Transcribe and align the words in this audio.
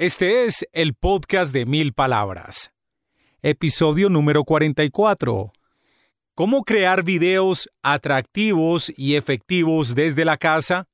Este 0.00 0.46
es 0.46 0.66
el 0.72 0.94
podcast 0.94 1.52
de 1.52 1.66
mil 1.66 1.92
palabras. 1.92 2.72
Episodio 3.42 4.08
número 4.08 4.44
44. 4.44 5.52
¿Cómo 6.34 6.64
crear 6.64 7.04
videos 7.04 7.68
atractivos 7.82 8.90
y 8.96 9.16
efectivos 9.16 9.94
desde 9.94 10.24
la 10.24 10.38
casa? 10.38 10.88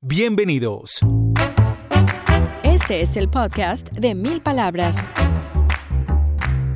Bienvenidos. 0.00 1.00
Este 2.62 3.02
es 3.02 3.16
el 3.16 3.28
podcast 3.28 3.90
de 3.90 4.14
mil 4.14 4.40
palabras. 4.40 4.98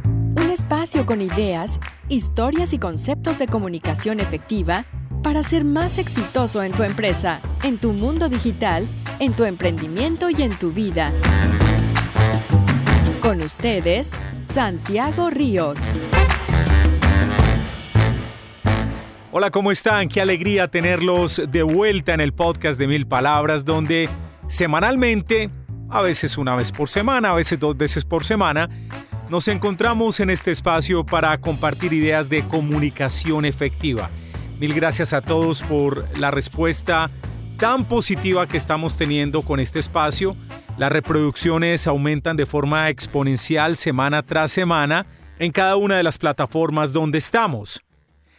Un 0.05 0.51
espacio 0.51 1.07
con 1.07 1.23
ideas, 1.23 1.79
historias 2.09 2.73
y 2.73 2.81
conceptos 2.81 3.39
de 3.39 3.47
comunicación 3.47 4.19
efectiva 4.19 4.85
para 5.23 5.43
ser 5.43 5.65
más 5.65 5.99
exitoso 5.99 6.63
en 6.63 6.73
tu 6.73 6.83
empresa, 6.83 7.41
en 7.63 7.79
tu 7.79 7.93
mundo 7.93 8.29
digital, 8.29 8.87
en 9.21 9.33
tu 9.33 9.45
emprendimiento 9.45 10.29
y 10.31 10.43
en 10.43 10.57
tu 10.59 10.73
vida. 10.73 11.13
Con 13.21 13.41
ustedes, 13.41 14.11
Santiago 14.45 15.31
Ríos. 15.31 15.79
Hola, 19.31 19.51
¿cómo 19.51 19.71
están? 19.71 20.09
Qué 20.09 20.21
alegría 20.21 20.69
tenerlos 20.69 21.41
de 21.49 21.63
vuelta 21.63 22.13
en 22.13 22.21
el 22.21 22.35
podcast 22.35 22.79
de 22.79 22.87
Mil 22.89 23.07
Palabras, 23.07 23.65
donde 23.65 24.09
semanalmente, 24.49 25.51
a 25.89 26.03
veces 26.03 26.37
una 26.37 26.57
vez 26.57 26.73
por 26.73 26.89
semana, 26.89 27.31
a 27.31 27.35
veces 27.35 27.59
dos 27.59 27.77
veces 27.77 28.05
por 28.05 28.25
semana, 28.25 28.69
nos 29.31 29.49
encontramos 29.49 30.21
en 30.21 30.29
este 30.29 30.51
espacio 30.51 31.07
para 31.07 31.39
compartir 31.41 31.93
ideas 31.93 32.29
de 32.29 32.43
comunicación 32.43 33.47
efectiva. 33.47 34.11
Mil 34.63 34.75
gracias 34.75 35.13
a 35.13 35.21
todos 35.21 35.61
por 35.65 36.07
la 36.21 36.31
respuesta 36.31 37.11
tan 37.59 37.85
positiva 37.85 38.47
que 38.47 38.57
estamos 38.57 38.97
teniendo 38.97 39.43
con 39.43 39.59
este 39.59 39.81
espacio. 39.81 40.37
Las 40.79 40.93
reproducciones 40.93 41.89
aumentan 41.89 42.37
de 42.37 42.47
forma 42.47 42.89
exponencial 42.89 43.77
semana 43.77 44.23
tras 44.23 44.53
semana 44.53 45.05
en 45.41 45.51
cada 45.51 45.75
una 45.75 45.97
de 45.97 46.05
las 46.05 46.17
plataformas 46.17 46.93
donde 46.93 47.19
estamos. 47.19 47.83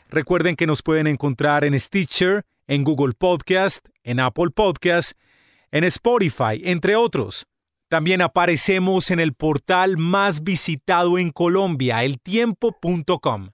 Recuerden 0.08 0.56
que 0.56 0.66
nos 0.66 0.82
pueden 0.82 1.08
encontrar 1.08 1.66
en 1.66 1.78
Stitcher, 1.78 2.46
en 2.68 2.86
Google 2.86 3.16
Podcast, 3.20 3.86
en 4.06 4.22
Apple 4.22 4.52
Podcast, 4.56 5.18
en 5.72 5.84
Spotify, 5.84 6.62
entre 6.64 6.96
otros. 6.96 7.48
También 7.90 8.22
aparecemos 8.22 9.12
en 9.12 9.20
el 9.20 9.34
portal 9.34 9.98
más 9.98 10.42
visitado 10.42 11.18
en 11.18 11.32
Colombia, 11.32 12.02
eltiempo.com. 12.06 13.50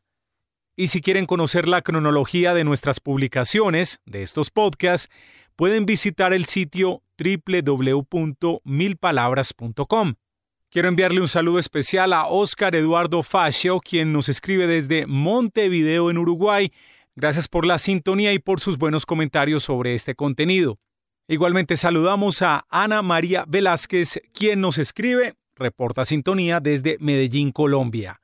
Y 0.80 0.88
si 0.88 1.02
quieren 1.02 1.26
conocer 1.26 1.68
la 1.68 1.82
cronología 1.82 2.54
de 2.54 2.64
nuestras 2.64 3.02
publicaciones, 3.02 4.00
de 4.06 4.24
estos 4.24 4.50
podcasts, 4.50 5.14
pueden 5.58 5.86
visitar 5.86 6.32
el 6.32 6.46
sitio 6.46 7.04
www.milpalabras.com. 7.18 10.14
Quiero 10.70 10.88
enviarle 10.88 11.20
un 11.20 11.28
saludo 11.28 11.60
especial 11.60 12.14
a 12.14 12.28
Oscar 12.28 12.76
Eduardo 12.76 13.24
Fascio, 13.24 13.82
quien 13.82 14.14
nos 14.14 14.30
escribe 14.30 14.68
desde 14.68 15.06
Montevideo, 15.06 16.10
en 16.10 16.18
Uruguay. 16.18 16.72
Gracias 17.14 17.50
por 17.50 17.66
la 17.66 17.78
sintonía 17.78 18.32
y 18.32 18.40
por 18.40 18.62
sus 18.62 18.78
buenos 18.78 19.06
comentarios 19.06 19.66
sobre 19.66 19.96
este 19.96 20.16
contenido. 20.16 20.80
Igualmente 21.28 21.76
saludamos 21.76 22.42
a 22.42 22.66
Ana 22.70 23.02
María 23.02 23.44
Velázquez, 23.50 24.22
quien 24.32 24.62
nos 24.62 24.78
escribe, 24.78 25.34
reporta 25.56 26.06
sintonía 26.06 26.62
desde 26.62 26.96
Medellín, 27.02 27.52
Colombia. 27.52 28.19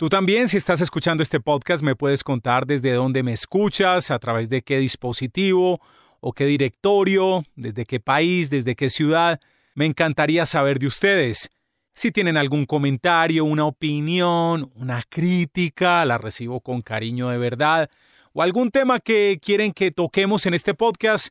Tú 0.00 0.08
también, 0.08 0.48
si 0.48 0.56
estás 0.56 0.80
escuchando 0.80 1.22
este 1.22 1.40
podcast, 1.40 1.82
me 1.82 1.94
puedes 1.94 2.24
contar 2.24 2.66
desde 2.66 2.94
dónde 2.94 3.22
me 3.22 3.34
escuchas, 3.34 4.10
a 4.10 4.18
través 4.18 4.48
de 4.48 4.62
qué 4.62 4.78
dispositivo 4.78 5.78
o 6.20 6.32
qué 6.32 6.46
directorio, 6.46 7.44
desde 7.54 7.84
qué 7.84 8.00
país, 8.00 8.48
desde 8.48 8.76
qué 8.76 8.88
ciudad. 8.88 9.42
Me 9.74 9.84
encantaría 9.84 10.46
saber 10.46 10.78
de 10.78 10.86
ustedes. 10.86 11.50
Si 11.92 12.12
tienen 12.12 12.38
algún 12.38 12.64
comentario, 12.64 13.44
una 13.44 13.66
opinión, 13.66 14.72
una 14.74 15.02
crítica, 15.06 16.02
la 16.06 16.16
recibo 16.16 16.62
con 16.62 16.80
cariño 16.80 17.28
de 17.28 17.36
verdad, 17.36 17.90
o 18.32 18.40
algún 18.40 18.70
tema 18.70 19.00
que 19.00 19.38
quieren 19.42 19.70
que 19.70 19.90
toquemos 19.90 20.46
en 20.46 20.54
este 20.54 20.72
podcast, 20.72 21.28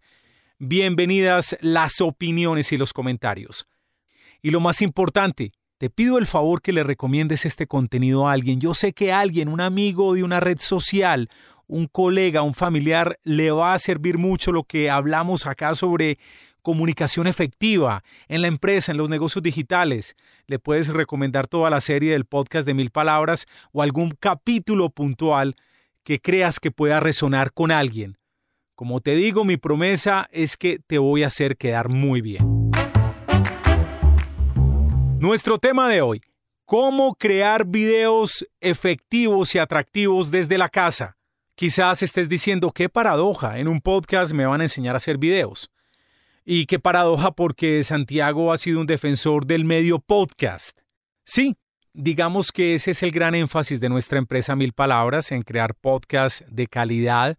bienvenidas 0.59 1.57
las 1.61 2.01
opiniones 2.01 2.71
y 2.71 2.77
los 2.77 2.93
comentarios. 2.93 3.65
Y 4.43 4.51
lo 4.51 4.59
más 4.59 4.83
importante, 4.83 5.53
te 5.79 5.89
pido 5.89 6.17
el 6.17 6.27
favor 6.27 6.61
que 6.61 6.73
le 6.73 6.83
recomiendes 6.83 7.45
este 7.45 7.65
contenido 7.65 8.27
a 8.27 8.33
alguien. 8.33 8.59
Yo 8.59 8.73
sé 8.73 8.91
que 8.91 9.13
alguien, 9.13 9.47
un 9.47 9.61
amigo 9.61 10.13
de 10.13 10.23
una 10.23 10.41
red 10.41 10.59
social, 10.59 11.29
un 11.67 11.87
colega, 11.87 12.41
un 12.41 12.53
familiar, 12.53 13.17
le 13.23 13.49
va 13.51 13.73
a 13.73 13.79
servir 13.79 14.17
mucho 14.17 14.51
lo 14.51 14.65
que 14.65 14.89
hablamos 14.89 15.47
acá 15.47 15.73
sobre 15.75 16.19
comunicación 16.61 17.27
efectiva 17.27 18.03
en 18.27 18.41
la 18.41 18.49
empresa, 18.49 18.91
en 18.91 18.97
los 18.97 19.09
negocios 19.09 19.41
digitales. 19.41 20.17
Le 20.47 20.59
puedes 20.59 20.89
recomendar 20.89 21.47
toda 21.47 21.69
la 21.69 21.79
serie 21.79 22.11
del 22.11 22.25
podcast 22.25 22.67
de 22.67 22.73
mil 22.73 22.91
palabras 22.91 23.45
o 23.71 23.81
algún 23.81 24.11
capítulo 24.19 24.89
puntual 24.89 25.55
que 26.03 26.19
creas 26.19 26.59
que 26.59 26.71
pueda 26.71 26.99
resonar 26.99 27.53
con 27.53 27.71
alguien. 27.71 28.17
Como 28.75 28.99
te 28.99 29.15
digo, 29.15 29.45
mi 29.45 29.55
promesa 29.55 30.27
es 30.33 30.57
que 30.57 30.79
te 30.85 30.97
voy 30.97 31.23
a 31.23 31.27
hacer 31.27 31.55
quedar 31.55 31.87
muy 31.87 32.19
bien. 32.19 32.58
Nuestro 35.19 35.57
tema 35.57 35.89
de 35.89 36.01
hoy, 36.01 36.21
cómo 36.63 37.13
crear 37.13 37.65
videos 37.67 38.47
efectivos 38.61 39.53
y 39.53 39.59
atractivos 39.59 40.31
desde 40.31 40.57
la 40.57 40.69
casa. 40.69 41.17
Quizás 41.55 42.01
estés 42.03 42.29
diciendo, 42.29 42.71
qué 42.71 42.87
paradoja, 42.87 43.59
en 43.59 43.67
un 43.67 43.81
podcast 43.81 44.31
me 44.31 44.45
van 44.45 44.61
a 44.61 44.63
enseñar 44.63 44.95
a 44.95 44.97
hacer 44.97 45.17
videos. 45.17 45.69
Y 46.45 46.67
qué 46.67 46.79
paradoja 46.79 47.31
porque 47.31 47.83
Santiago 47.83 48.53
ha 48.53 48.57
sido 48.57 48.79
un 48.79 48.87
defensor 48.87 49.45
del 49.45 49.65
medio 49.65 49.99
podcast. 49.99 50.79
Sí, 51.25 51.57
digamos 51.91 52.53
que 52.53 52.75
ese 52.75 52.91
es 52.91 53.03
el 53.03 53.11
gran 53.11 53.35
énfasis 53.35 53.81
de 53.81 53.89
nuestra 53.89 54.19
empresa 54.19 54.55
Mil 54.55 54.71
Palabras 54.71 55.33
en 55.33 55.41
crear 55.41 55.75
podcasts 55.75 56.45
de 56.49 56.67
calidad 56.67 57.37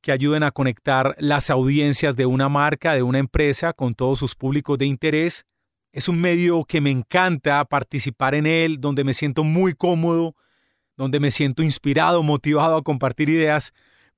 que 0.00 0.10
ayuden 0.10 0.42
a 0.42 0.50
conectar 0.50 1.14
las 1.20 1.48
audiencias 1.48 2.16
de 2.16 2.26
una 2.26 2.48
marca, 2.48 2.94
de 2.94 3.04
una 3.04 3.20
empresa, 3.20 3.72
con 3.72 3.94
todos 3.94 4.18
sus 4.18 4.34
públicos 4.34 4.76
de 4.78 4.86
interés 4.86 5.46
es 5.92 6.08
un 6.08 6.20
medio 6.20 6.64
que 6.64 6.80
me 6.80 6.90
encanta 6.90 7.64
participar 7.64 8.34
en 8.34 8.46
él, 8.46 8.80
donde 8.80 9.04
me 9.04 9.14
siento 9.14 9.44
muy 9.44 9.74
cómodo, 9.74 10.36
donde 10.96 11.20
me 11.20 11.30
siento 11.30 11.62
inspirado, 11.62 12.22
motivado 12.22 12.76
a 12.76 12.82
compartir 12.82 13.28
ideas, 13.28 13.72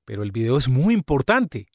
pero 0.05 0.23
el 0.23 0.31
video 0.31 0.57
es 0.57 0.67
muy 0.67 0.93
importante. 0.93 1.67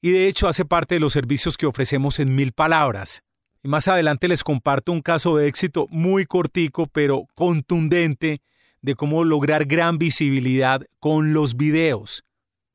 Y 0.00 0.10
de 0.10 0.28
hecho 0.28 0.46
hace 0.46 0.64
parte 0.64 0.96
de 0.96 1.00
los 1.00 1.12
servicios 1.12 1.56
que 1.56 1.66
ofrecemos 1.66 2.20
en 2.20 2.34
mil 2.34 2.52
palabras. 2.52 3.22
Y 3.62 3.68
más 3.68 3.88
adelante 3.88 4.28
les 4.28 4.44
comparto 4.44 4.92
un 4.92 5.02
caso 5.02 5.36
de 5.36 5.48
éxito 5.48 5.86
muy 5.90 6.26
cortico, 6.26 6.86
pero 6.86 7.24
contundente, 7.34 8.42
de 8.82 8.94
cómo 8.94 9.24
lograr 9.24 9.64
gran 9.64 9.98
visibilidad 9.98 10.82
con 11.00 11.32
los 11.32 11.56
videos. 11.56 12.24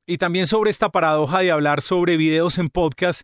Y 0.05 0.17
también 0.17 0.47
sobre 0.47 0.71
esta 0.71 0.89
paradoja 0.89 1.39
de 1.39 1.51
hablar 1.51 1.81
sobre 1.81 2.17
videos 2.17 2.57
en 2.57 2.69
podcast, 2.69 3.21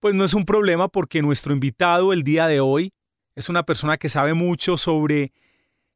pues 0.00 0.14
no 0.14 0.24
es 0.24 0.34
un 0.34 0.44
problema 0.44 0.88
porque 0.88 1.22
nuestro 1.22 1.52
invitado 1.52 2.12
el 2.12 2.22
día 2.22 2.46
de 2.46 2.60
hoy 2.60 2.92
es 3.34 3.48
una 3.48 3.64
persona 3.64 3.96
que 3.96 4.08
sabe 4.08 4.34
mucho 4.34 4.76
sobre 4.76 5.32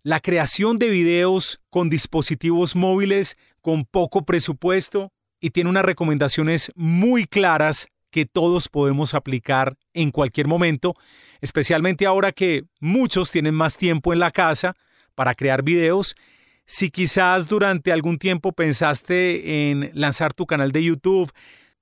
la 0.03 0.21
creación 0.21 0.79
de 0.79 0.89
videos 0.89 1.61
con 1.71 1.89
dispositivos 1.89 2.75
móviles 2.75 3.37
con 3.61 3.85
poco 3.85 4.25
presupuesto 4.25 5.13
y 5.41 5.51
tiene 5.51 5.71
unas 5.71 5.85
recomendaciones 5.85 6.73
muy 6.75 7.27
claras 7.27 7.89
que 8.11 8.27
todos 8.27 8.69
podemos 8.69 9.15
aplicar 9.15 9.77
en 9.95 10.11
cualquier 10.11 10.47
momento, 10.47 10.95
especialmente 11.41 12.05
ahora 12.07 12.33
que 12.33 12.65
muchos 12.79 13.31
tienen 13.31 13.55
más 13.55 13.77
tiempo 13.77 14.13
en 14.13 14.19
la 14.19 14.31
casa 14.31 14.75
para 15.15 15.35
crear 15.35 15.63
videos. 15.63 16.15
Si 16.67 16.91
quizás 16.91 17.49
durante 17.49 17.91
algún 17.91 18.19
tiempo 18.19 18.53
pensaste 18.53 19.71
en 19.71 19.91
lanzar 19.95 20.35
tu 20.35 20.47
canal 20.47 20.73
de 20.73 20.85
YouTube, 20.85 21.33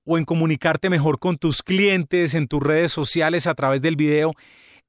o 0.05 0.19
en 0.19 0.25
comunicarte 0.25 0.91
mejor 0.91 1.19
con 1.19 1.39
tus 1.39 1.63
clientes 1.63 2.35
en 2.35 2.49
tus 2.49 2.63
redes 2.63 2.93
sociales 2.93 3.47
a 3.47 3.55
través 3.55 3.83
del 3.83 3.97
video, 3.97 4.33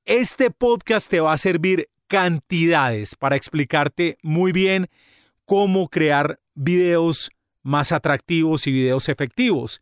este 0.06 0.52
podcast 0.52 1.10
te 1.10 1.20
va 1.20 1.34
a 1.34 1.38
servir 1.38 1.90
cantidades 2.08 3.16
para 3.16 3.36
explicarte 3.36 4.18
muy 4.22 4.52
bien 4.52 4.90
cómo 5.46 5.90
crear 5.90 6.40
videos 6.56 7.32
más 7.64 7.92
atractivos 7.92 8.68
y 8.68 8.72
videos 8.72 9.10
efectivos. 9.10 9.82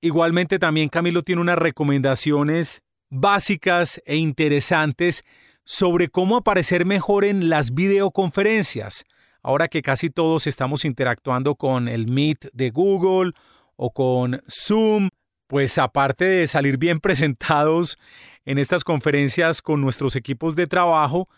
Igualmente 0.00 0.58
también 0.58 0.88
Camilo 0.88 1.22
tiene 1.22 1.40
unas 1.40 1.58
recomendaciones 1.58 2.82
básicas 3.08 4.00
e 4.04 4.16
interesantes 4.16 5.24
sobre 5.64 6.08
cómo 6.08 6.36
aparecer 6.36 6.86
mejor 6.86 7.24
en 7.24 7.48
las 7.48 7.74
videoconferencias. 7.74 9.04
Ahora 9.42 9.68
que 9.68 9.82
casi 9.82 10.10
todos 10.10 10.46
estamos 10.46 10.84
interactuando 10.84 11.54
con 11.54 11.88
el 11.88 12.06
Meet 12.08 12.50
de 12.52 12.70
Google 12.70 13.32
o 13.76 13.92
con 13.92 14.40
Zoom, 14.48 15.10
pues 15.46 15.78
aparte 15.78 16.24
de 16.24 16.46
salir 16.46 16.78
bien 16.78 17.00
presentados 17.00 17.98
en 18.44 18.58
estas 18.58 18.84
conferencias 18.84 19.62
con 19.62 19.80
nuestros 19.80 20.16
equipos 20.16 20.56
de 20.56 20.66
trabajo, 20.66 21.28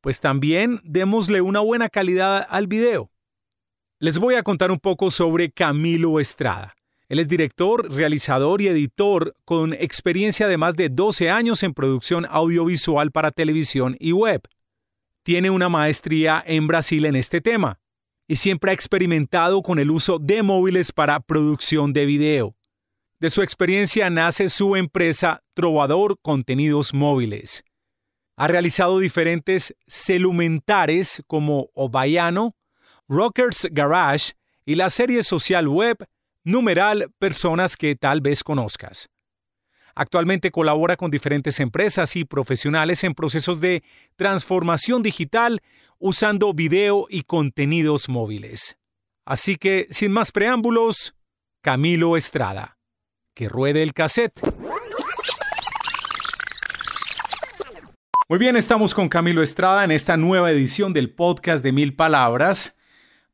pues 0.00 0.20
también 0.20 0.80
démosle 0.84 1.40
una 1.40 1.60
buena 1.60 1.88
calidad 1.88 2.46
al 2.48 2.66
video. 2.66 3.10
Les 3.98 4.18
voy 4.18 4.36
a 4.36 4.42
contar 4.42 4.70
un 4.70 4.78
poco 4.78 5.10
sobre 5.10 5.50
Camilo 5.50 6.20
Estrada. 6.20 6.76
Él 7.08 7.18
es 7.18 7.28
director, 7.28 7.90
realizador 7.90 8.60
y 8.60 8.68
editor 8.68 9.34
con 9.44 9.72
experiencia 9.72 10.46
de 10.46 10.58
más 10.58 10.76
de 10.76 10.90
12 10.90 11.30
años 11.30 11.62
en 11.62 11.72
producción 11.72 12.26
audiovisual 12.30 13.10
para 13.10 13.30
televisión 13.30 13.96
y 13.98 14.12
web. 14.12 14.42
Tiene 15.22 15.50
una 15.50 15.68
maestría 15.70 16.42
en 16.46 16.66
Brasil 16.66 17.06
en 17.06 17.16
este 17.16 17.40
tema 17.40 17.80
y 18.28 18.36
siempre 18.36 18.70
ha 18.70 18.74
experimentado 18.74 19.62
con 19.62 19.78
el 19.78 19.90
uso 19.90 20.18
de 20.18 20.42
móviles 20.42 20.92
para 20.92 21.18
producción 21.18 21.94
de 21.94 22.04
video. 22.04 22.54
De 23.18 23.30
su 23.30 23.42
experiencia 23.42 24.10
nace 24.10 24.48
su 24.48 24.76
empresa 24.76 25.42
Trovador 25.54 26.18
Contenidos 26.20 26.94
Móviles. 26.94 27.64
Ha 28.36 28.46
realizado 28.46 29.00
diferentes 29.00 29.74
celumentares 29.88 31.22
como 31.26 31.70
Obayano, 31.74 32.54
Rockers 33.08 33.66
Garage 33.72 34.34
y 34.64 34.76
la 34.76 34.90
serie 34.90 35.22
social 35.22 35.66
web 35.66 35.96
numeral 36.44 37.10
personas 37.18 37.76
que 37.76 37.96
tal 37.96 38.20
vez 38.20 38.44
conozcas. 38.44 39.08
Actualmente 39.98 40.52
colabora 40.52 40.96
con 40.96 41.10
diferentes 41.10 41.58
empresas 41.58 42.14
y 42.14 42.24
profesionales 42.24 43.02
en 43.02 43.14
procesos 43.14 43.58
de 43.58 43.82
transformación 44.14 45.02
digital 45.02 45.60
usando 45.98 46.54
video 46.54 47.06
y 47.10 47.22
contenidos 47.22 48.08
móviles. 48.08 48.78
Así 49.24 49.56
que, 49.56 49.86
sin 49.90 50.12
más 50.12 50.32
preámbulos, 50.32 51.14
Camilo 51.60 52.16
Estrada. 52.16 52.78
Que 53.34 53.48
ruede 53.48 53.82
el 53.82 53.92
cassette. 53.92 54.40
Muy 58.28 58.38
bien, 58.38 58.56
estamos 58.56 58.94
con 58.94 59.08
Camilo 59.08 59.42
Estrada 59.42 59.84
en 59.84 59.90
esta 59.90 60.16
nueva 60.16 60.50
edición 60.50 60.92
del 60.92 61.10
podcast 61.14 61.64
de 61.64 61.72
Mil 61.72 61.94
Palabras 61.94 62.78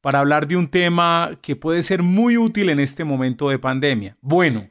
para 0.01 0.21
hablar 0.21 0.47
de 0.47 0.57
un 0.57 0.69
tema 0.69 1.39
que 1.43 1.57
puede 1.57 1.83
ser 1.83 2.03
muy 2.03 2.37
útil 2.37 2.71
en 2.71 2.79
este 2.79 3.05
momento 3.05 3.49
de 3.49 3.59
pandemia. 3.59 4.17
Bueno, 4.21 4.69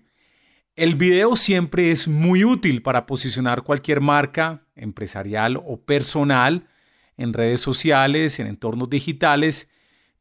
el 0.76 0.96
video 0.96 1.36
siempre 1.36 1.92
es 1.92 2.08
muy 2.08 2.44
útil 2.44 2.82
para 2.82 3.06
posicionar 3.06 3.64
cualquier 3.64 4.00
marca 4.00 4.66
empresarial 4.76 5.58
o 5.58 5.82
personal 5.84 6.68
en 7.18 7.34
redes 7.34 7.62
sociales, 7.62 8.40
en 8.40 8.48
entornos 8.48 8.90
digitales, 8.90 9.70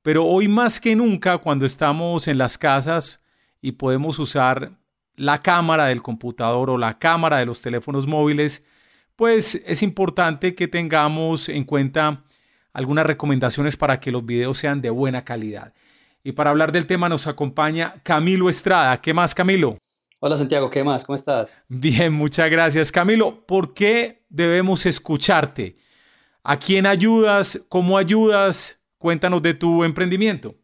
pero 0.03 0.27
hoy 0.27 0.49
más 0.49 0.81
que 0.81 0.97
nunca 0.97 1.39
cuando 1.39 1.65
estamos 1.65 2.29
en 2.29 2.39
las 2.39 2.59
casas 2.59 3.23
y 3.61 3.73
podemos 3.73 4.19
usar 4.19 4.73
la 5.17 5.43
cámara 5.43 5.87
del 5.87 6.03
computador 6.03 6.71
o 6.71 6.79
la 6.79 6.99
cámara 6.99 7.39
de 7.39 7.47
los 7.47 7.63
teléfonos 7.63 8.07
móviles, 8.07 8.65
pues 9.17 9.63
es 9.67 9.83
importante 9.83 10.55
que 10.55 10.69
tengamos 10.69 11.49
en 11.49 11.65
cuenta 11.65 12.25
algunas 12.73 13.07
recomendaciones 13.07 13.77
para 13.77 14.01
que 14.01 14.11
los 14.11 14.25
videos 14.25 14.59
sean 14.59 14.81
de 14.81 14.91
buena 14.91 15.25
calidad. 15.25 15.75
Y 16.25 16.33
para 16.33 16.51
hablar 16.51 16.73
del 16.73 16.87
tema 16.87 17.09
nos 17.09 17.27
acompaña 17.27 17.95
Camilo 18.03 18.49
Estrada. 18.49 19.01
¿Qué 19.01 19.13
más, 19.13 19.35
Camilo? 19.35 19.77
Hola 20.21 20.37
Santiago, 20.37 20.71
¿qué 20.71 20.85
más? 20.85 21.05
¿Cómo 21.05 21.17
estás? 21.17 21.53
Bien, 21.69 22.13
muchas 22.13 22.49
gracias. 22.49 22.93
Camilo, 22.93 23.45
¿por 23.45 23.75
qué 23.75 24.23
debemos 24.29 24.87
escucharte? 24.87 25.77
¿A 26.45 26.59
quién 26.59 26.87
ayudas? 26.87 27.65
¿Cómo 27.69 27.97
ayudas? 27.97 28.83
Cuéntanos 28.99 29.43
de 29.43 29.55
tu 29.55 29.85
emprendimiento. 29.85 30.57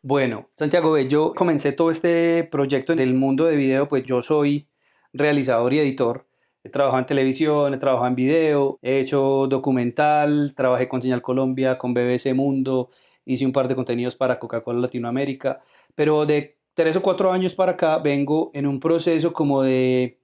Bueno, 0.00 0.48
Santiago, 0.54 0.96
yo 0.96 1.34
comencé 1.34 1.72
todo 1.72 1.90
este 1.90 2.44
proyecto 2.44 2.92
en 2.92 3.00
el 3.00 3.14
mundo 3.14 3.44
de 3.44 3.56
video, 3.56 3.88
pues 3.88 4.04
yo 4.04 4.22
soy 4.22 4.68
realizador 5.12 5.72
y 5.72 5.80
editor 5.80 6.28
He 6.62 6.68
trabajado 6.68 7.00
en 7.00 7.06
televisión, 7.06 7.74
he 7.74 7.78
trabajado 7.78 8.06
en 8.06 8.14
video, 8.14 8.78
he 8.80 9.00
hecho 9.00 9.48
documental, 9.48 10.54
trabajé 10.54 10.86
con 10.86 11.02
Señal 11.02 11.20
Colombia, 11.20 11.78
con 11.78 11.94
BBC 11.94 12.32
Mundo, 12.32 12.90
hice 13.24 13.44
un 13.44 13.52
par 13.52 13.66
de 13.66 13.74
contenidos 13.74 14.14
para 14.14 14.38
Coca-Cola 14.38 14.78
Latinoamérica, 14.78 15.60
pero 15.96 16.26
de 16.26 16.58
tres 16.74 16.94
o 16.94 17.02
cuatro 17.02 17.32
años 17.32 17.56
para 17.56 17.72
acá 17.72 17.98
vengo 17.98 18.52
en 18.54 18.68
un 18.68 18.78
proceso 18.78 19.32
como 19.32 19.62
de, 19.62 20.20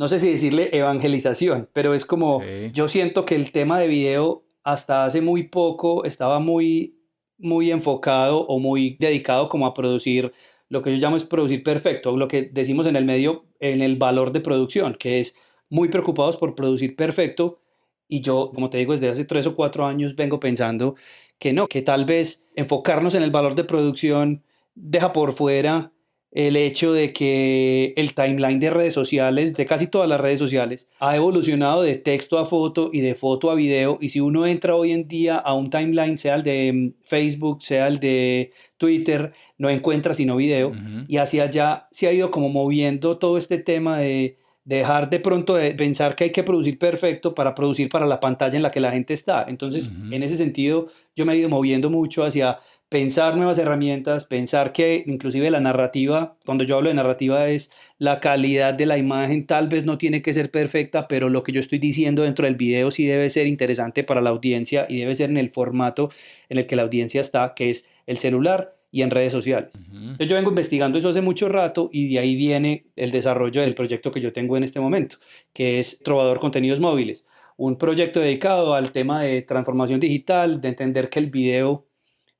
no 0.00 0.08
sé 0.08 0.18
si 0.18 0.30
decirle 0.30 0.70
evangelización, 0.72 1.68
pero 1.74 1.92
es 1.92 2.06
como, 2.06 2.42
yo 2.72 2.88
siento 2.88 3.26
que 3.26 3.34
el 3.34 3.52
tema 3.52 3.78
de 3.78 3.86
video 3.86 4.46
hasta 4.64 5.04
hace 5.04 5.20
muy 5.20 5.48
poco 5.48 6.04
estaba 6.04 6.38
muy, 6.38 6.96
muy 7.36 7.70
enfocado 7.70 8.46
o 8.46 8.58
muy 8.58 8.96
dedicado 8.98 9.50
como 9.50 9.66
a 9.66 9.74
producir 9.74 10.32
lo 10.70 10.80
que 10.80 10.90
yo 10.90 10.96
llamo 10.96 11.18
es 11.18 11.24
producir 11.24 11.62
perfecto, 11.62 12.16
lo 12.16 12.28
que 12.28 12.44
decimos 12.44 12.86
en 12.86 12.96
el 12.96 13.04
medio, 13.04 13.44
en 13.58 13.82
el 13.82 13.96
valor 13.96 14.32
de 14.32 14.40
producción, 14.40 14.94
que 14.94 15.20
es 15.20 15.34
muy 15.68 15.90
preocupados 15.90 16.38
por 16.38 16.54
producir 16.54 16.96
perfecto. 16.96 17.60
Y 18.08 18.22
yo, 18.22 18.52
como 18.54 18.70
te 18.70 18.78
digo, 18.78 18.92
desde 18.92 19.10
hace 19.10 19.26
tres 19.26 19.46
o 19.46 19.54
cuatro 19.54 19.84
años 19.84 20.16
vengo 20.16 20.40
pensando 20.40 20.94
que 21.38 21.52
no, 21.52 21.68
que 21.68 21.82
tal 21.82 22.06
vez 22.06 22.42
enfocarnos 22.56 23.14
en 23.14 23.22
el 23.22 23.30
valor 23.30 23.54
de 23.54 23.64
producción 23.64 24.44
deja 24.74 25.12
por 25.12 25.34
fuera 25.34 25.92
el 26.32 26.56
hecho 26.56 26.92
de 26.92 27.12
que 27.12 27.92
el 27.96 28.14
timeline 28.14 28.60
de 28.60 28.70
redes 28.70 28.94
sociales, 28.94 29.54
de 29.54 29.66
casi 29.66 29.88
todas 29.88 30.08
las 30.08 30.20
redes 30.20 30.38
sociales, 30.38 30.88
ha 31.00 31.16
evolucionado 31.16 31.82
de 31.82 31.96
texto 31.96 32.38
a 32.38 32.46
foto 32.46 32.90
y 32.92 33.00
de 33.00 33.14
foto 33.14 33.50
a 33.50 33.54
video. 33.54 33.98
Y 34.00 34.10
si 34.10 34.20
uno 34.20 34.46
entra 34.46 34.76
hoy 34.76 34.92
en 34.92 35.08
día 35.08 35.36
a 35.36 35.54
un 35.54 35.70
timeline, 35.70 36.18
sea 36.18 36.36
el 36.36 36.42
de 36.44 36.92
Facebook, 37.02 37.62
sea 37.62 37.88
el 37.88 37.98
de 37.98 38.52
Twitter, 38.76 39.32
no 39.58 39.68
encuentra 39.70 40.14
sino 40.14 40.36
video. 40.36 40.72
Y 41.08 41.16
hacia 41.16 41.44
allá 41.44 41.88
se 41.90 42.06
ha 42.06 42.12
ido 42.12 42.30
como 42.30 42.48
moviendo 42.48 43.18
todo 43.18 43.36
este 43.36 43.58
tema 43.58 43.98
de 43.98 44.36
dejar 44.62 45.10
de 45.10 45.18
pronto 45.18 45.56
de 45.56 45.72
pensar 45.72 46.14
que 46.14 46.24
hay 46.24 46.30
que 46.30 46.44
producir 46.44 46.78
perfecto 46.78 47.34
para 47.34 47.54
producir 47.56 47.88
para 47.88 48.06
la 48.06 48.20
pantalla 48.20 48.56
en 48.56 48.62
la 48.62 48.70
que 48.70 48.78
la 48.78 48.92
gente 48.92 49.14
está. 49.14 49.46
Entonces, 49.48 49.90
en 50.12 50.22
ese 50.22 50.36
sentido, 50.36 50.88
yo 51.16 51.26
me 51.26 51.32
he 51.32 51.38
ido 51.38 51.48
moviendo 51.48 51.90
mucho 51.90 52.22
hacia 52.22 52.60
pensar 52.90 53.36
nuevas 53.36 53.56
herramientas, 53.56 54.24
pensar 54.24 54.72
que 54.72 55.04
inclusive 55.06 55.48
la 55.50 55.60
narrativa, 55.60 56.36
cuando 56.44 56.64
yo 56.64 56.76
hablo 56.76 56.88
de 56.88 56.94
narrativa 56.94 57.48
es 57.48 57.70
la 57.98 58.18
calidad 58.18 58.74
de 58.74 58.84
la 58.84 58.98
imagen, 58.98 59.46
tal 59.46 59.68
vez 59.68 59.84
no 59.84 59.96
tiene 59.96 60.22
que 60.22 60.34
ser 60.34 60.50
perfecta, 60.50 61.06
pero 61.06 61.28
lo 61.28 61.44
que 61.44 61.52
yo 61.52 61.60
estoy 61.60 61.78
diciendo 61.78 62.24
dentro 62.24 62.46
del 62.46 62.56
video 62.56 62.90
sí 62.90 63.06
debe 63.06 63.30
ser 63.30 63.46
interesante 63.46 64.02
para 64.02 64.20
la 64.20 64.30
audiencia 64.30 64.86
y 64.88 64.98
debe 64.98 65.14
ser 65.14 65.30
en 65.30 65.36
el 65.36 65.50
formato 65.50 66.10
en 66.48 66.58
el 66.58 66.66
que 66.66 66.74
la 66.74 66.82
audiencia 66.82 67.20
está, 67.20 67.54
que 67.54 67.70
es 67.70 67.86
el 68.06 68.18
celular 68.18 68.74
y 68.90 69.02
en 69.02 69.10
redes 69.10 69.30
sociales. 69.30 69.70
yo 70.18 70.34
vengo 70.34 70.50
investigando 70.50 70.98
eso 70.98 71.10
hace 71.10 71.20
mucho 71.20 71.48
rato 71.48 71.90
y 71.92 72.12
de 72.12 72.18
ahí 72.18 72.34
viene 72.34 72.86
el 72.96 73.12
desarrollo 73.12 73.60
del 73.60 73.76
proyecto 73.76 74.10
que 74.10 74.20
yo 74.20 74.32
tengo 74.32 74.56
en 74.56 74.64
este 74.64 74.80
momento, 74.80 75.18
que 75.52 75.78
es 75.78 76.00
Trovador 76.02 76.40
Contenidos 76.40 76.80
Móviles, 76.80 77.24
un 77.56 77.78
proyecto 77.78 78.18
dedicado 78.18 78.74
al 78.74 78.90
tema 78.90 79.22
de 79.22 79.42
transformación 79.42 80.00
digital, 80.00 80.60
de 80.60 80.68
entender 80.68 81.08
que 81.08 81.20
el 81.20 81.30
video 81.30 81.86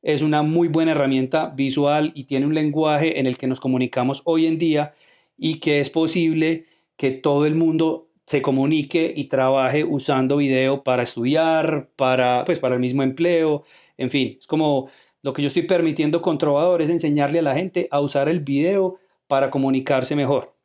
es 0.02 0.23
una 0.23 0.43
muy 0.43 0.69
buena 0.69 0.93
herramienta 0.93 1.49
visual 1.49 2.12
y 2.14 2.25
tiene 2.25 2.47
un 2.47 2.55
lenguaje 2.55 3.19
en 3.19 3.26
el 3.26 3.37
que 3.37 3.47
nos 3.47 3.61
comunicamos 3.61 4.23
hoy 4.25 4.47
en 4.47 4.58
día 4.58 4.94
y 5.37 5.61
que 5.61 5.81
es 5.81 5.91
posible 5.91 6.67
que 6.97 7.11
todo 7.11 7.47
el 7.47 7.55
mundo 7.55 8.08
se 8.26 8.43
comunique 8.43 9.12
y 9.14 9.25
trabaje 9.25 9.85
usando 9.85 10.37
video 10.37 10.85
para 10.85 11.02
estudiar, 11.02 11.91
para, 11.97 12.45
pues, 12.45 12.59
para 12.59 12.75
el 12.75 12.80
mismo 12.80 13.02
empleo, 13.02 13.64
en 13.99 14.11
fin, 14.11 14.37
es 14.38 14.47
como 14.47 14.88
lo 15.23 15.33
que 15.33 15.42
yo 15.42 15.49
estoy 15.49 15.62
permitiendo 15.62 16.23
con 16.23 16.38
Trovador 16.38 16.80
es 16.80 16.90
enseñarle 16.90 17.40
a 17.40 17.42
la 17.42 17.54
gente 17.54 17.88
a 17.90 18.00
usar 18.00 18.28
el 18.28 18.40
video 18.40 18.99
para 19.26 19.50
comunicarse 19.50 20.16
mejor. 20.16 20.57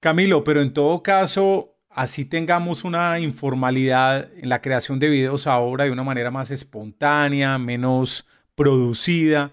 Camilo, 0.00 0.44
pero 0.44 0.60
en 0.60 0.72
todo 0.72 1.02
caso, 1.02 1.76
así 1.88 2.28
tengamos 2.28 2.84
una 2.84 3.18
informalidad 3.20 4.30
en 4.36 4.48
la 4.48 4.60
creación 4.60 4.98
de 4.98 5.08
videos 5.08 5.46
ahora 5.46 5.84
de 5.84 5.90
una 5.90 6.02
manera 6.02 6.30
más 6.30 6.50
espontánea, 6.50 7.58
menos 7.58 8.26
producida. 8.54 9.52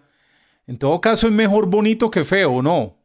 En 0.68 0.78
todo 0.78 1.02
caso, 1.02 1.28
es 1.28 1.34
mejor 1.34 1.68
bonito 1.68 2.12
que 2.12 2.24
feo, 2.24 2.62
¿no? 2.62 2.98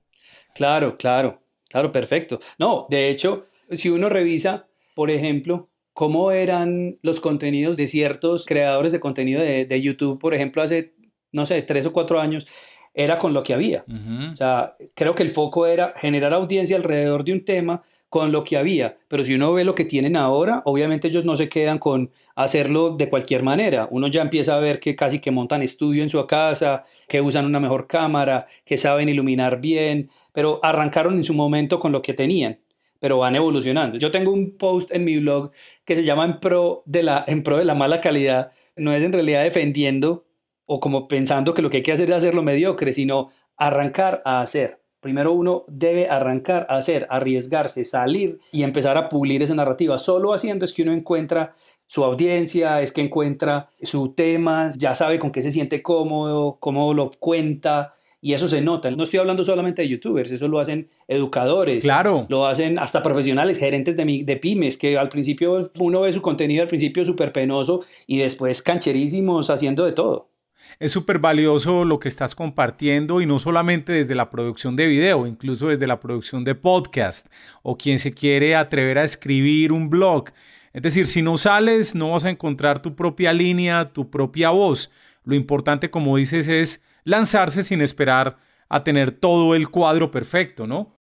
Claro, 0.55 0.97
claro, 0.97 1.41
claro, 1.69 1.93
perfecto. 1.93 2.41
No, 2.59 2.87
de 2.91 3.09
hecho, 3.09 3.47
si 3.71 3.89
uno 3.89 4.09
revisa, 4.09 4.67
por 4.95 5.11
ejemplo, 5.11 5.69
cómo 5.93 6.31
eran 6.31 6.99
los 7.03 7.21
contenidos 7.21 7.77
de 7.77 7.87
ciertos 7.87 8.47
creadores 8.47 8.93
de 8.93 9.01
contenido 9.01 9.41
de, 9.41 9.65
de 9.65 9.81
YouTube, 9.81 10.19
por 10.19 10.35
ejemplo, 10.35 10.63
hace 10.63 10.95
no 11.35 11.45
sé, 11.47 11.61
tres 11.63 11.85
o 11.85 11.93
cuatro 11.93 12.21
años, 12.21 12.47
era 12.95 13.19
con 13.19 13.35
lo 13.35 13.43
que 13.43 13.53
había. 13.53 13.85
O 14.33 14.37
sea, 14.37 14.77
creo 14.95 15.17
que 15.17 15.25
el 15.25 15.35
foco 15.35 15.67
era 15.67 15.93
generar 15.97 16.33
audiencia 16.33 16.77
alrededor 16.77 17.25
de 17.25 17.33
un 17.33 17.45
tema 17.45 17.83
con 18.15 18.31
lo 18.31 18.45
que 18.45 18.57
había, 18.57 18.97
pero 19.09 19.25
si 19.25 19.35
uno 19.35 19.53
ve 19.53 19.65
lo 19.65 19.75
que 19.75 19.85
tienen 19.85 20.15
ahora, 20.15 20.63
obviamente 20.67 21.09
ellos 21.09 21.25
no 21.25 21.35
se 21.35 21.49
quedan 21.49 21.81
con 21.81 22.13
hacerlo 22.37 22.91
de 22.97 23.09
cualquier 23.09 23.43
manera. 23.43 23.89
Uno 23.91 24.07
ya 24.07 24.23
empieza 24.23 24.55
a 24.55 24.61
ver 24.61 24.79
que 24.79 24.95
casi 24.95 25.19
que 25.19 25.33
montan 25.33 25.63
estudio 25.63 26.01
en 26.05 26.11
su 26.11 26.25
casa, 26.29 26.85
que 27.09 27.21
usan 27.21 27.45
una 27.45 27.59
mejor 27.59 27.89
cámara, 27.89 28.47
que 28.65 28.79
saben 28.79 29.09
iluminar 29.09 29.61
bien, 29.61 30.11
pero 30.33 30.61
arrancaron 30.63 31.15
en 31.17 31.25
su 31.25 31.35
momento 31.35 31.81
con 31.81 31.91
lo 31.91 32.03
que 32.03 32.15
tenían, 32.15 32.61
pero 33.01 33.19
van 33.19 33.35
evolucionando. 33.35 33.99
Yo 33.99 34.13
tengo 34.13 34.31
un 34.31 34.57
post 34.59 34.93
en 34.93 35.05
mi 35.05 35.19
blog 35.19 35.51
que 35.85 35.97
se 35.97 36.05
llama 36.05 36.25
en 36.25 36.39
pro 36.39 36.85
de 36.87 37.03
la, 37.03 37.25
en 37.27 37.43
pro 37.43 37.57
de 37.57 37.65
la 37.65 37.75
mala 37.75 38.01
calidad. 38.01 38.53
No 38.77 38.93
es 38.93 39.03
en 39.03 39.13
realidad 39.13 39.43
defendiendo 39.43 40.25
o 40.67 40.79
como 40.79 41.09
pensando 41.09 41.53
que 41.53 41.63
lo 41.63 41.69
que 41.69 41.79
hay 41.79 41.83
que 41.83 41.93
hacer 41.93 42.11
es 42.13 42.17
hacerlo 42.19 42.45
mediocre, 42.45 42.93
sino 42.93 43.31
arrancar 43.57 44.23
a 44.25 44.41
hacer. 44.41 44.84
Primero 45.05 45.35
uno 45.35 45.65
debe 45.69 46.09
arrancar 46.09 46.67
a 46.71 46.79
hacer, 46.79 47.07
arriesgarse, 47.11 47.85
salir 47.85 48.41
y 48.51 48.63
empezar 48.63 48.97
a 48.97 49.11
pulir 49.11 49.43
esa 49.43 49.55
narrativa. 49.55 49.99
Solo 49.99 50.33
haciendo 50.33 50.65
es 50.65 50.73
que 50.73 50.81
uno 50.81 50.95
encuentra 50.95 51.53
su 51.87 52.03
audiencia, 52.03 52.81
es 52.81 52.91
que 52.91 53.03
encuentra 53.03 53.69
su 53.83 54.15
tema, 54.15 54.71
ya 54.79 54.95
sabe 54.95 55.19
con 55.19 55.31
qué 55.31 55.43
se 55.43 55.51
siente 55.51 55.83
cómodo, 55.83 56.57
cómo 56.59 56.95
lo 56.95 57.11
cuenta 57.19 57.93
Y 58.23 58.33
eso 58.33 58.49
se 58.49 58.63
nota. 58.63 58.91
No 58.91 59.03
estoy 59.05 59.21
hablando 59.21 59.45
solamente 59.45 59.83
de 59.83 59.91
youtubers, 59.91 60.33
eso 60.33 60.49
lo 60.49 60.59
hacen 60.59 60.89
educadores. 61.07 61.85
Claro. 61.85 62.25
Lo 62.31 62.47
hacen 62.47 62.79
hasta 62.79 63.03
profesionales, 63.03 63.59
gerentes 63.59 63.99
de, 63.99 64.23
de 64.25 64.37
pymes, 64.39 64.79
que 64.79 64.97
al 64.97 65.11
principio 65.11 65.71
uno 65.79 66.01
ve 66.01 66.15
su 66.15 66.23
contenido 66.23 66.63
al 66.63 66.69
principio 66.69 67.05
súper 67.05 67.31
penoso 67.31 67.83
y 68.07 68.21
después 68.21 68.63
cancherísimos 68.63 69.51
haciendo 69.51 69.85
de 69.85 69.93
todo. 69.93 70.31
Es 70.79 70.93
súper 70.93 71.19
valioso 71.19 71.85
lo 71.85 72.01
que 72.01 72.09
estás 72.09 72.35
compartiendo 72.35 73.21
y 73.21 73.27
no 73.27 73.39
solamente 73.39 73.93
desde 73.93 74.15
la 74.15 74.31
producción 74.31 74.77
de 74.77 74.87
video, 74.87 75.27
incluso 75.27 75.69
desde 75.69 75.87
la 75.87 76.01
producción 76.01 76.45
de 76.45 76.55
podcast 76.55 77.27
o 77.63 77.77
quien 77.77 77.99
se 77.99 78.13
quiere 78.13 78.57
atrever 78.57 78.99
a 78.99 79.05
escribir 79.05 79.73
un 79.73 79.89
blog. 79.89 80.31
Es 80.73 80.83
decir, 80.83 81.07
si 81.07 81.23
no 81.23 81.39
sales, 81.39 81.95
no 81.95 82.11
vas 82.13 82.25
a 82.25 82.31
encontrar 82.31 82.83
tu 82.83 82.97
propia 82.97 83.33
línea, 83.33 83.93
tu 83.93 84.11
propia 84.11 84.51
voz. 84.51 84.91
Lo 85.25 85.35
importante, 85.35 85.91
como 85.91 86.17
dices, 86.17 86.49
es 86.49 86.83
lanzarse 87.05 87.63
sin 87.63 87.81
esperar 87.81 88.39
a 88.69 88.83
tener 88.83 89.13
todo 89.13 89.55
el 89.55 89.69
cuadro 89.69 90.11
perfecto, 90.11 90.67
¿no? 90.67 90.99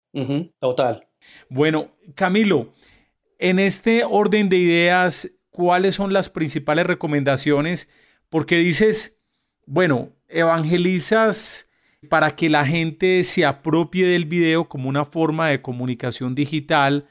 total. 0.59 1.07
Bueno, 1.51 1.95
Camilo, 2.15 2.73
en 3.39 3.59
este 3.59 4.05
orden 4.05 4.49
de 4.49 4.57
ideas, 4.57 5.31
¿cuáles 5.51 5.95
son 5.95 6.13
las 6.13 6.31
principales 6.31 6.87
recomendaciones? 6.87 7.89
Porque 8.31 8.57
dices, 8.57 9.18
bueno, 9.69 10.09
evangelizas 10.29 11.69
para 12.09 12.35
que 12.35 12.49
la 12.49 12.65
gente 12.65 13.23
se 13.23 13.45
apropie 13.45 14.07
del 14.07 14.25
video 14.25 14.67
como 14.67 14.89
una 14.89 15.05
forma 15.05 15.49
de 15.49 15.61
comunicación 15.61 16.35
digital, 16.35 17.07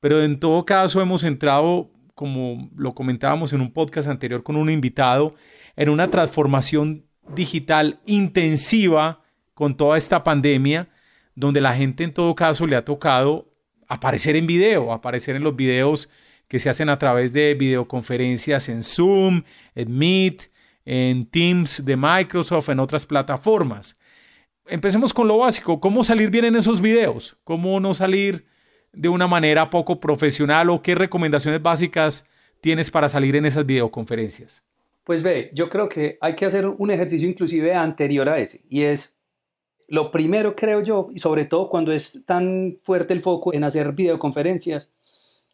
pero 0.00 0.22
en 0.24 0.40
todo 0.40 0.64
caso 0.64 1.00
hemos 1.00 1.22
entrado, 1.22 1.92
como 2.16 2.68
lo 2.76 2.94
comentábamos 2.94 3.52
en 3.52 3.60
un 3.60 3.72
podcast 3.72 4.08
anterior 4.08 4.42
con 4.42 4.56
un 4.56 4.68
invitado, 4.68 5.34
en 5.76 5.90
una 5.90 6.10
transformación 6.10 7.04
digital 7.36 8.00
intensiva 8.04 9.22
con 9.54 9.76
toda 9.76 9.96
esta 9.96 10.24
pandemia, 10.24 10.88
donde 11.36 11.60
la 11.60 11.74
gente 11.76 12.02
en 12.02 12.12
todo 12.12 12.34
caso 12.34 12.66
le 12.66 12.74
ha 12.74 12.84
tocado 12.84 13.54
aparecer 13.86 14.34
en 14.34 14.48
video, 14.48 14.92
aparecer 14.92 15.36
en 15.36 15.44
los 15.44 15.54
videos 15.54 16.10
que 16.48 16.58
se 16.58 16.68
hacen 16.68 16.88
a 16.88 16.98
través 16.98 17.32
de 17.32 17.54
videoconferencias 17.54 18.68
en 18.68 18.82
Zoom, 18.82 19.44
en 19.76 19.96
Meet, 19.96 20.51
en 20.84 21.26
Teams 21.26 21.84
de 21.84 21.96
Microsoft, 21.96 22.68
en 22.68 22.80
otras 22.80 23.06
plataformas. 23.06 23.98
Empecemos 24.66 25.12
con 25.12 25.28
lo 25.28 25.38
básico, 25.38 25.80
¿cómo 25.80 26.04
salir 26.04 26.30
bien 26.30 26.44
en 26.44 26.56
esos 26.56 26.80
videos? 26.80 27.36
¿Cómo 27.44 27.80
no 27.80 27.94
salir 27.94 28.46
de 28.92 29.08
una 29.08 29.26
manera 29.26 29.70
poco 29.70 30.00
profesional 30.00 30.70
o 30.70 30.82
qué 30.82 30.94
recomendaciones 30.94 31.62
básicas 31.62 32.28
tienes 32.60 32.90
para 32.90 33.08
salir 33.08 33.36
en 33.36 33.46
esas 33.46 33.66
videoconferencias? 33.66 34.62
Pues 35.04 35.22
ve, 35.22 35.50
yo 35.52 35.68
creo 35.68 35.88
que 35.88 36.16
hay 36.20 36.36
que 36.36 36.46
hacer 36.46 36.66
un 36.66 36.90
ejercicio 36.90 37.28
inclusive 37.28 37.74
anterior 37.74 38.28
a 38.28 38.38
ese, 38.38 38.62
y 38.68 38.82
es 38.82 39.12
lo 39.88 40.10
primero 40.10 40.54
creo 40.54 40.80
yo, 40.80 41.08
y 41.12 41.18
sobre 41.18 41.44
todo 41.44 41.68
cuando 41.68 41.92
es 41.92 42.20
tan 42.24 42.78
fuerte 42.84 43.12
el 43.12 43.20
foco 43.20 43.52
en 43.52 43.64
hacer 43.64 43.92
videoconferencias, 43.92 44.90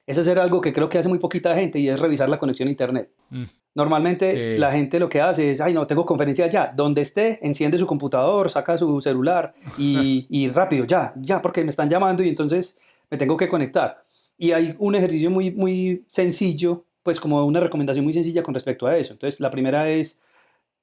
es 0.09 0.17
hacer 0.17 0.39
algo 0.39 0.61
que 0.63 0.73
creo 0.73 0.89
que 0.89 0.97
hace 0.97 1.09
muy 1.09 1.19
poquita 1.19 1.55
gente 1.55 1.79
y 1.79 1.89
es 1.89 2.01
revisar 2.01 2.31
la 2.31 2.39
conexión 2.39 2.67
a 2.67 2.71
internet. 2.71 3.11
Mm. 3.29 3.45
Normalmente 3.75 4.59
la 4.59 4.73
gente 4.73 4.99
lo 4.99 5.09
que 5.09 5.21
hace 5.21 5.51
es, 5.51 5.61
ay 5.61 5.75
no, 5.75 5.87
tengo 5.87 6.07
conferencia 6.07 6.47
ya, 6.49 6.73
donde 6.75 7.03
esté, 7.03 7.39
enciende 7.47 7.79
su 7.79 7.87
computador, 7.87 8.51
saca 8.51 8.79
su 8.79 9.01
celular 9.03 9.55
y, 9.77 10.27
y 10.31 10.49
rápido, 10.49 10.87
ya, 10.87 11.13
ya, 11.17 11.43
porque 11.43 11.63
me 11.63 11.71
están 11.71 11.91
llamando 11.91 12.23
y 12.23 12.29
entonces 12.29 12.79
me 13.11 13.19
tengo 13.19 13.37
que 13.37 13.49
conectar. 13.49 14.03
Y 14.39 14.53
hay 14.53 14.75
un 14.79 14.95
ejercicio 14.95 15.31
muy, 15.31 15.51
muy 15.51 16.05
sencillo 16.09 16.87
pues 17.03 17.21
como 17.21 17.45
una 17.45 17.61
recomendación 17.61 18.05
muy 18.05 18.15
sencilla 18.15 18.43
con 18.43 18.55
respecto 18.55 18.87
a 18.87 18.97
eso. 18.97 19.13
Entonces, 19.13 19.41
la 19.41 19.51
primera 19.51 19.89
es 19.91 20.19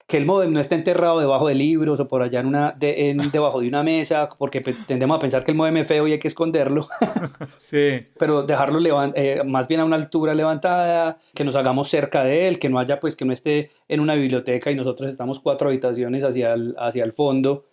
que 0.08 0.18
el 0.18 0.26
modem 0.26 0.54
no 0.54 0.60
esté 0.60 0.76
enterrado 0.76 1.20
debajo 1.20 1.48
de 1.48 1.56
libros 1.56 2.00
o 2.00 2.08
por 2.08 2.22
allá 2.22 2.40
en 2.40 2.48
una, 2.48 2.76
debajo 2.80 3.60
de 3.60 3.68
una 3.68 3.84
mesa, 3.84 4.30
porque 4.38 4.62
tendemos 4.62 5.18
a 5.18 5.20
pensar 5.20 5.44
que 5.44 5.52
el 5.52 5.58
modem 5.58 5.78
es 5.78 5.88
feo 5.88 6.08
y 6.08 6.14
hay 6.14 6.20
que 6.20 6.28
esconderlo. 6.28 6.88
sí. 7.60 8.08
Pero 8.20 8.44
dejarlo 8.44 8.80
eh, 9.16 9.42
más 9.44 9.68
bien 9.68 9.80
a 9.80 9.86
una 9.86 9.96
altura 9.96 10.36
levantada, 10.36 11.18
que 11.34 11.44
nos 11.44 11.56
hagamos 11.56 11.90
cerca 11.90 12.24
de 12.24 12.48
él, 12.48 12.60
que 12.60 12.70
no 12.70 12.78
haya, 12.78 13.00
pues 13.00 13.16
que 13.16 13.26
no 13.26 13.34
esté 13.34 13.72
en 13.88 14.00
una 14.00 14.14
biblioteca 14.14 14.70
y 14.70 14.76
nosotros 14.76 15.10
estamos 15.10 15.40
cuatro 15.40 15.70
habitaciones 15.70 16.24
hacia 16.24 16.54
el, 16.54 16.76
hacia 16.78 17.04
el 17.04 17.14
fondo 17.14 17.66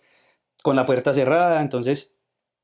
con 0.63 0.75
la 0.75 0.85
puerta 0.85 1.13
cerrada. 1.13 1.61
Entonces, 1.61 2.13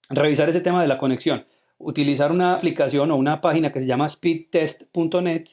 revisar 0.10 0.50
ese 0.50 0.62
tema 0.62 0.82
de 0.82 0.88
la 0.88 0.98
conexión 0.98 1.46
utilizar 1.80 2.32
una 2.32 2.56
aplicación 2.56 3.10
o 3.10 3.16
una 3.16 3.40
página 3.40 3.72
que 3.72 3.80
se 3.80 3.88
llama 3.88 4.10
speedtest.net, 4.10 5.48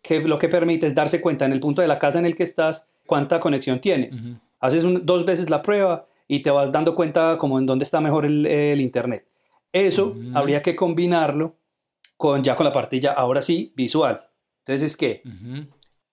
que 0.00 0.20
lo 0.20 0.38
que 0.38 0.48
permite 0.48 0.86
es 0.86 0.94
darse 0.94 1.20
cuenta 1.20 1.44
en 1.44 1.52
el 1.52 1.58
punto 1.58 1.82
de 1.82 1.88
la 1.88 1.98
casa 1.98 2.20
en 2.20 2.26
el 2.26 2.36
que 2.36 2.44
estás 2.44 2.86
cuánta 3.12 3.40
conexión 3.40 3.78
tienes. 3.78 4.18
Haces 4.58 4.86
dos 5.02 5.26
veces 5.26 5.50
la 5.50 5.60
prueba 5.60 6.06
y 6.26 6.40
te 6.40 6.50
vas 6.50 6.72
dando 6.72 6.94
cuenta 6.94 7.36
como 7.36 7.58
en 7.58 7.66
dónde 7.66 7.84
está 7.84 8.00
mejor 8.00 8.24
el, 8.24 8.80
internet. 8.80 9.26
Eso 9.70 10.16
habría 10.32 10.62
que 10.62 10.74
combinarlo 10.74 11.56
con 12.16 12.42
ya 12.42 12.56
con 12.56 12.64
la 12.64 12.72
parte 12.72 13.00
ya, 13.00 13.12
ahora 13.12 13.42
sí, 13.42 13.74
visual. 13.76 14.22
Entonces 14.60 14.92
es 14.92 14.96
que 14.96 15.22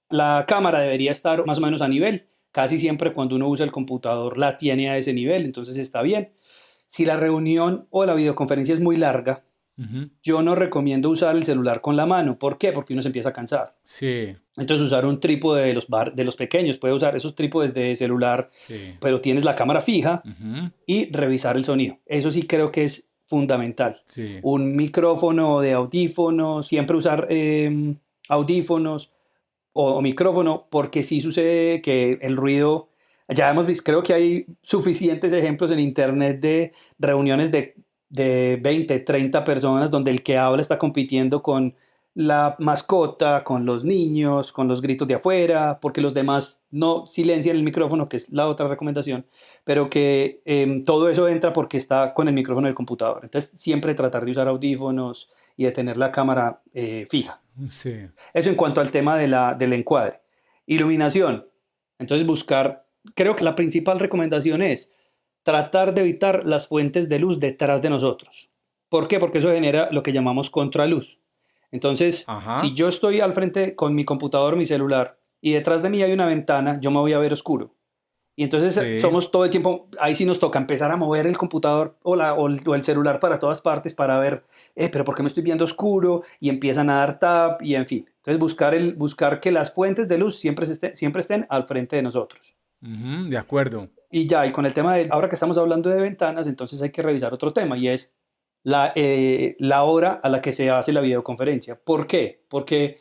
la 0.10 0.44
cámara 0.46 0.79
debería 0.79 1.13
estar 1.13 1.46
más 1.46 1.58
o 1.58 1.62
menos 1.62 1.82
a 1.82 1.88
nivel. 1.88 2.27
Casi 2.51 2.79
siempre 2.79 3.13
cuando 3.13 3.38
uno 3.38 3.48
usa 3.48 3.63
el 3.63 3.72
computador 3.72 4.38
la 4.38 4.58
tiene 4.58 4.89
a 4.89 4.98
ese 4.98 5.13
nivel, 5.13 5.46
entonces 5.46 5.77
está 5.77 6.01
bien 6.01 6.34
si 6.86 7.06
la 7.06 7.15
reunión 7.15 7.88
o 7.91 8.03
la 8.06 8.13
videoconferencia 8.13 8.74
es 8.74 8.82
muy 8.82 8.98
larga, 8.98 9.44
yo 10.21 10.41
no 10.41 10.55
recomiendo 10.55 11.09
usar 11.09 11.36
el 11.36 11.45
celular 11.45 11.81
con 11.81 11.95
la 11.95 12.05
mano. 12.05 12.38
¿Por 12.38 12.57
qué? 12.57 12.71
Porque 12.71 12.93
uno 12.93 13.01
se 13.01 13.09
empieza 13.09 13.29
a 13.29 13.33
cansar. 13.33 13.75
Sí. 13.83 14.36
Entonces 14.57 14.86
usar 14.86 15.05
un 15.05 15.19
trípode 15.19 15.65
de 15.65 15.74
los, 15.74 15.88
de 16.13 16.24
los 16.24 16.36
pequeños, 16.36 16.77
puede 16.77 16.93
usar 16.93 17.15
esos 17.15 17.33
trípodes 17.33 17.74
de 17.74 17.95
celular, 17.95 18.50
pero 19.00 19.21
tienes 19.21 19.45
la 19.45 19.55
cámara 19.55 19.81
fija 19.81 20.21
y 20.86 21.12
revisar 21.12 21.55
el 21.55 21.65
sonido. 21.65 21.98
Eso 22.05 22.31
sí 22.31 22.43
creo 22.43 22.71
que 22.71 22.83
es 22.83 23.05
fundamental. 23.25 24.01
Un 24.41 24.75
micrófono 24.75 25.62
de 25.62 25.74
audífono, 25.74 26.63
siempre 26.63 26.98
usar 26.98 27.27
em, 27.29 27.95
audífonos 28.27 29.12
o, 29.71 29.93
o, 29.93 30.01
micrófono, 30.01 30.67
porque 30.69 31.03
sí 31.03 31.21
sucede 31.21 31.81
que 31.81 32.17
el 32.21 32.36
ruido 32.36 32.89
ya 33.29 33.50
hemos 33.50 33.67
visto, 33.67 33.83
creo 33.83 34.01
que 34.01 34.13
hay 34.13 34.45
suficientes 34.63 35.31
ejemplos 35.31 35.69
en 35.69 35.79
Internet 35.79 36.39
de 36.39 36.74
reuniones 36.98 37.51
de, 37.51 37.75
de 38.10 38.60
20, 38.62 39.00
30 39.00 39.44
personas 39.44 39.92
donde 39.92 40.12
el 40.12 40.24
que 40.24 40.38
habla 40.38 40.62
está 40.62 40.78
compitiendo 40.78 41.42
con 41.42 41.75
la 42.16 42.56
mascota, 42.60 43.44
con 43.44 43.66
los 43.66 43.86
niños, 43.86 44.51
con 44.51 44.68
los 44.68 44.82
gritos 44.82 45.08
de 45.08 45.13
afuera, 45.13 45.80
porque 45.80 46.01
los 46.01 46.13
demás 46.13 46.62
no 46.72 47.06
silencian 47.08 47.56
el 47.56 47.63
micrófono, 47.63 48.10
que 48.10 48.18
es 48.18 48.30
la 48.30 48.48
otra 48.48 48.68
recomendación, 48.68 49.25
pero 49.63 49.89
que 49.89 50.42
em, 50.46 50.84
todo 50.84 51.10
eso 51.10 51.28
entra 51.28 51.54
porque 51.54 51.78
está 51.78 52.13
con 52.13 52.28
el 52.28 52.34
micrófono 52.34 52.68
del 52.68 52.75
computador. 52.75 53.22
Entonces, 53.24 53.51
siempre 53.51 53.94
tratar 53.94 54.25
de 54.25 54.32
usar 54.32 54.48
audífonos 54.48 55.30
y 55.56 55.66
de 55.66 55.72
tener 55.72 55.98
la 55.98 56.12
cámara 56.12 56.62
eh, 56.74 57.08
fija. 57.10 57.42
Sí. 57.70 57.96
Eso 58.34 58.50
en 58.50 58.56
cuanto 58.56 58.82
al 58.82 58.92
tema 58.92 59.18
de 59.18 59.28
la, 59.28 59.54
del 59.54 59.74
encuadre. 59.74 60.20
Iluminación. 60.66 61.48
Entonces, 62.00 62.25
buscar 62.25 62.86
creo 63.16 63.36
que 63.36 63.44
la 63.44 63.56
principal 63.56 64.00
recomendación 64.00 64.62
es 64.62 64.92
tratar 65.50 65.96
de 65.96 66.01
evitar 66.01 66.46
las 66.46 66.68
fuentes 66.68 67.10
de 67.10 67.18
luz 67.18 67.39
detrás 67.39 67.82
de 67.82 67.89
nosotros. 67.89 68.51
¿Por 68.88 69.08
qué? 69.08 69.18
Porque 69.18 69.39
eso 69.39 69.51
genera 69.51 69.89
lo 69.91 70.03
que 70.03 70.13
llamamos 70.13 70.51
contraluz. 70.51 71.18
Entonces, 71.72 72.24
si 72.62 72.75
yo 72.75 72.88
estoy 72.88 73.20
al 73.20 73.34
frente 73.34 73.74
con 73.75 73.96
mi 73.96 74.06
computador, 74.06 74.56
mi 74.56 74.68
celular, 74.68 75.18
y 75.41 75.53
detrás 75.53 75.82
de 75.82 75.89
mí 75.89 76.03
hay 76.03 76.12
una 76.12 76.27
ventana, 76.27 76.79
yo 76.79 76.91
me 76.91 77.00
voy 77.00 77.13
a 77.13 77.18
ver 77.18 77.34
oscuro. 77.34 77.74
Y 78.36 78.44
entonces 78.44 79.01
somos 79.01 79.32
todo 79.32 79.44
el 79.44 79.50
tiempo, 79.50 79.88
ahí 80.00 80.13
sí 80.13 80.24
nos 80.24 80.38
toca 80.38 80.60
empezar 80.60 80.91
a 80.91 80.98
mover 80.98 81.25
el 81.25 81.36
computador 81.36 81.98
o, 82.03 82.15
la, 82.15 82.36
o, 82.36 82.48
el, 82.48 82.84
celular 82.84 83.20
para 83.20 83.39
todas 83.39 83.60
partes 83.60 83.96
para 83.96 84.20
ver, 84.20 84.44
eh, 84.75 84.89
pero 84.89 85.03
¿por 85.03 85.15
qué 85.15 85.24
me 85.24 85.29
estoy 85.29 85.41
viendo 85.41 85.65
oscuro? 85.65 86.22
Y 86.39 86.50
empiezan 86.50 86.91
a 86.91 86.98
dar 86.98 87.18
tap 87.18 87.63
y 87.63 87.74
en 87.74 87.88
fin. 87.88 88.06
Entonces 88.18 88.39
buscar, 88.39 88.75
el, 88.75 88.94
buscar 88.94 89.39
que 89.39 89.51
las 89.51 89.74
fuentes 89.74 90.08
de 90.08 90.20
luz 90.20 90.38
siempre, 90.38 90.68
siempre 90.94 91.22
estén 91.22 91.48
al 91.50 91.65
frente 91.65 91.96
de 91.96 92.03
nosotros 92.03 92.59
de 92.81 93.38
acuerdo. 93.38 93.89
Y 94.12 94.27
ya, 94.27 94.45
y 94.48 94.51
con 94.51 94.65
el 94.65 94.74
tema 94.74 94.95
de, 94.95 95.07
ahora 95.12 95.29
que 95.29 95.36
estamos 95.36 95.57
hablando 95.57 95.89
de 95.89 96.01
ventanas, 96.01 96.48
entonces 96.48 96.81
hay 96.81 96.91
que 96.91 97.01
revisar 97.01 97.33
otro 97.33 97.53
tema 97.53 97.77
y 97.77 97.89
es 97.89 98.13
la, 98.63 98.91
eh, 98.95 99.55
la 99.59 99.83
hora 99.83 100.19
a 100.24 100.29
la 100.29 100.41
que 100.41 100.51
se 100.51 100.69
hace 100.69 100.91
la 100.91 101.01
videoconferencia. 101.01 101.79
¿Por 101.79 102.07
qué? 102.07 102.43
Porque 102.50 103.00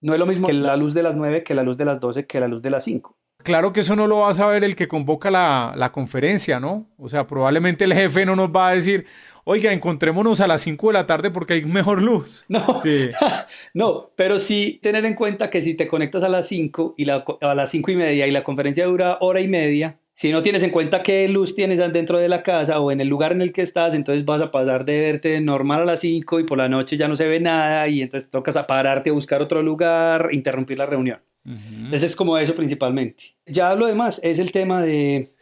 no 0.00 0.12
es 0.12 0.18
lo 0.18 0.26
mismo 0.26 0.46
que 0.46 0.52
la 0.52 0.76
luz 0.76 0.94
de 0.94 1.02
las 1.02 1.16
9, 1.16 1.42
que 1.42 1.54
la 1.54 1.62
luz 1.62 1.76
de 1.76 1.84
las 1.84 2.00
12, 2.00 2.26
que 2.26 2.40
la 2.40 2.48
luz 2.48 2.62
de 2.62 2.70
las 2.70 2.84
5. 2.84 3.17
Claro 3.48 3.72
que 3.72 3.80
eso 3.80 3.96
no 3.96 4.06
lo 4.06 4.18
va 4.18 4.30
a 4.30 4.34
saber 4.34 4.62
el 4.62 4.76
que 4.76 4.88
convoca 4.88 5.30
la, 5.30 5.72
la, 5.74 5.90
conferencia, 5.90 6.60
¿no? 6.60 6.86
O 6.98 7.08
sea, 7.08 7.26
probablemente 7.26 7.84
el 7.84 7.94
jefe 7.94 8.26
no 8.26 8.36
nos 8.36 8.50
va 8.50 8.68
a 8.68 8.74
decir, 8.74 9.06
oiga, 9.44 9.72
encontrémonos 9.72 10.42
a 10.42 10.46
las 10.46 10.60
5 10.60 10.88
de 10.88 10.92
la 10.92 11.06
tarde 11.06 11.30
porque 11.30 11.54
hay 11.54 11.64
mejor 11.64 12.02
luz. 12.02 12.44
No, 12.50 12.78
sí. 12.82 13.08
no, 13.72 14.10
pero 14.16 14.38
sí 14.38 14.80
tener 14.82 15.06
en 15.06 15.14
cuenta 15.14 15.48
que 15.48 15.62
si 15.62 15.72
te 15.72 15.88
conectas 15.88 16.22
a 16.24 16.28
las 16.28 16.46
5 16.48 16.96
y 16.98 17.06
la, 17.06 17.24
a 17.40 17.54
las 17.54 17.70
5 17.70 17.90
y 17.90 17.96
media 17.96 18.26
y 18.26 18.30
la 18.30 18.44
conferencia 18.44 18.84
dura 18.84 19.16
hora 19.22 19.40
y 19.40 19.48
media, 19.48 19.98
si 20.12 20.30
no 20.30 20.42
tienes 20.42 20.62
en 20.62 20.70
cuenta 20.70 21.02
qué 21.02 21.26
luz 21.26 21.54
tienes 21.54 21.78
dentro 21.92 22.18
de 22.18 22.28
la 22.28 22.42
casa 22.42 22.80
o 22.80 22.92
en 22.92 23.00
el 23.00 23.08
lugar 23.08 23.32
en 23.32 23.40
el 23.40 23.54
que 23.54 23.62
estás, 23.62 23.94
entonces 23.94 24.26
vas 24.26 24.42
a 24.42 24.50
pasar 24.50 24.84
de 24.84 24.98
verte 25.00 25.40
normal 25.40 25.80
a 25.80 25.84
las 25.86 26.00
5 26.00 26.40
y 26.40 26.44
por 26.44 26.58
la 26.58 26.68
noche 26.68 26.98
ya 26.98 27.08
no 27.08 27.16
se 27.16 27.26
ve 27.26 27.40
nada 27.40 27.88
y 27.88 28.02
entonces 28.02 28.28
tocas 28.28 28.56
a 28.56 28.66
pararte 28.66 29.08
a 29.08 29.14
buscar 29.14 29.40
otro 29.40 29.62
lugar, 29.62 30.28
interrumpir 30.32 30.76
la 30.76 30.84
reunión. 30.84 31.20
Entonces 31.48 32.10
es 32.10 32.16
como 32.16 32.36
eso 32.36 32.54
principalmente. 32.54 33.24
Ya 33.46 33.74
lo 33.74 33.86
demás 33.86 34.20
es 34.22 34.38
el 34.38 34.52
tema 34.52 34.82
de 34.82 35.32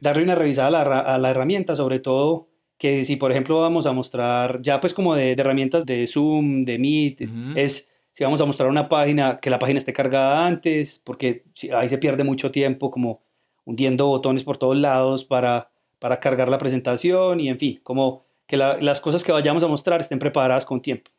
darle 0.00 0.22
una 0.22 0.34
revisada 0.34 0.82
a 1.00 1.18
la, 1.18 1.30
herramienta, 1.30 1.74
sobre 1.74 2.00
todo 2.00 2.48
que 2.76 3.04
si 3.06 3.16
por 3.16 3.30
ejemplo 3.30 3.60
vamos 3.60 3.86
a 3.86 3.92
mostrar 3.92 4.60
ya 4.60 4.80
pues 4.80 4.92
como 4.92 5.14
de, 5.14 5.32
herramientas 5.32 5.86
de 5.86 6.06
Zoom, 6.06 6.64
de 6.64 6.78
Meet, 6.78 7.28
es 7.56 7.88
si 8.12 8.22
vamos 8.22 8.40
a 8.40 8.44
mostrar 8.44 8.68
una 8.68 8.88
página, 8.88 9.40
que 9.40 9.50
la 9.50 9.58
página 9.58 9.78
esté 9.78 9.92
cargada 9.92 10.46
antes, 10.46 11.00
porque 11.02 11.44
ahí 11.74 11.88
se 11.88 11.98
pierde 11.98 12.22
mucho 12.24 12.50
tiempo 12.50 12.90
como 12.90 13.22
hundiendo 13.64 14.06
botones 14.06 14.44
por 14.44 14.58
todos 14.58 14.76
lados 14.76 15.24
para, 15.24 15.70
para 15.98 16.20
cargar 16.20 16.48
la 16.48 16.58
presentación 16.58 17.40
y 17.40 17.48
en 17.48 17.58
fin, 17.58 17.80
como 17.82 18.26
que 18.46 18.56
las 18.56 19.00
cosas 19.00 19.24
que 19.24 19.32
vayamos 19.32 19.64
a 19.64 19.68
mostrar 19.68 20.00
estén 20.00 20.18
preparadas 20.18 20.66
con 20.66 20.82
tiempo. 20.82 21.10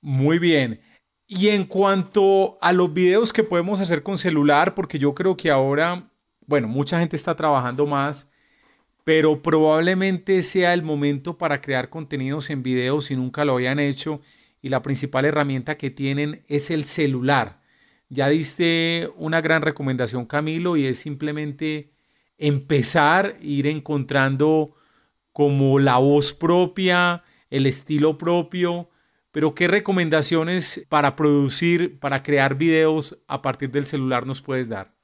Muy 0.00 0.38
bien. 0.38 0.80
Y 1.26 1.48
en 1.48 1.64
cuanto 1.64 2.58
a 2.60 2.72
los 2.72 2.92
videos 2.92 3.32
que 3.32 3.44
podemos 3.44 3.80
hacer 3.80 4.02
con 4.02 4.18
celular, 4.18 4.74
porque 4.74 4.98
yo 4.98 5.14
creo 5.14 5.36
que 5.36 5.50
ahora, 5.50 6.10
bueno, 6.46 6.68
mucha 6.68 6.98
gente 6.98 7.16
está 7.16 7.34
trabajando 7.34 7.86
más, 7.86 8.30
pero 9.04 9.42
probablemente 9.42 10.42
sea 10.42 10.74
el 10.74 10.82
momento 10.82 11.38
para 11.38 11.60
crear 11.60 11.90
contenidos 11.90 12.50
en 12.50 12.62
video 12.62 13.00
si 13.00 13.16
nunca 13.16 13.44
lo 13.44 13.54
habían 13.54 13.78
hecho 13.78 14.20
y 14.60 14.70
la 14.70 14.82
principal 14.82 15.26
herramienta 15.26 15.76
que 15.76 15.90
tienen 15.90 16.42
es 16.48 16.70
el 16.70 16.84
celular. 16.84 17.60
Ya 18.08 18.28
diste 18.28 19.10
una 19.16 19.40
gran 19.40 19.62
recomendación, 19.62 20.26
Camilo, 20.26 20.76
y 20.76 20.86
es 20.86 20.98
simplemente 20.98 21.92
empezar, 22.38 23.36
ir 23.42 23.66
encontrando 23.66 24.74
como 25.32 25.78
la 25.78 25.98
voz 25.98 26.32
propia, 26.32 27.24
el 27.50 27.66
estilo 27.66 28.16
propio, 28.16 28.88
pero 29.34 29.52
¿qué 29.52 29.66
recomendaciones 29.66 30.86
para 30.88 31.16
producir, 31.16 31.98
para 31.98 32.22
crear 32.22 32.54
videos 32.56 33.18
a 33.26 33.42
partir 33.42 33.68
del 33.72 33.84
celular 33.84 34.28
nos 34.28 34.40
puedes 34.40 34.68
dar? 34.68 34.94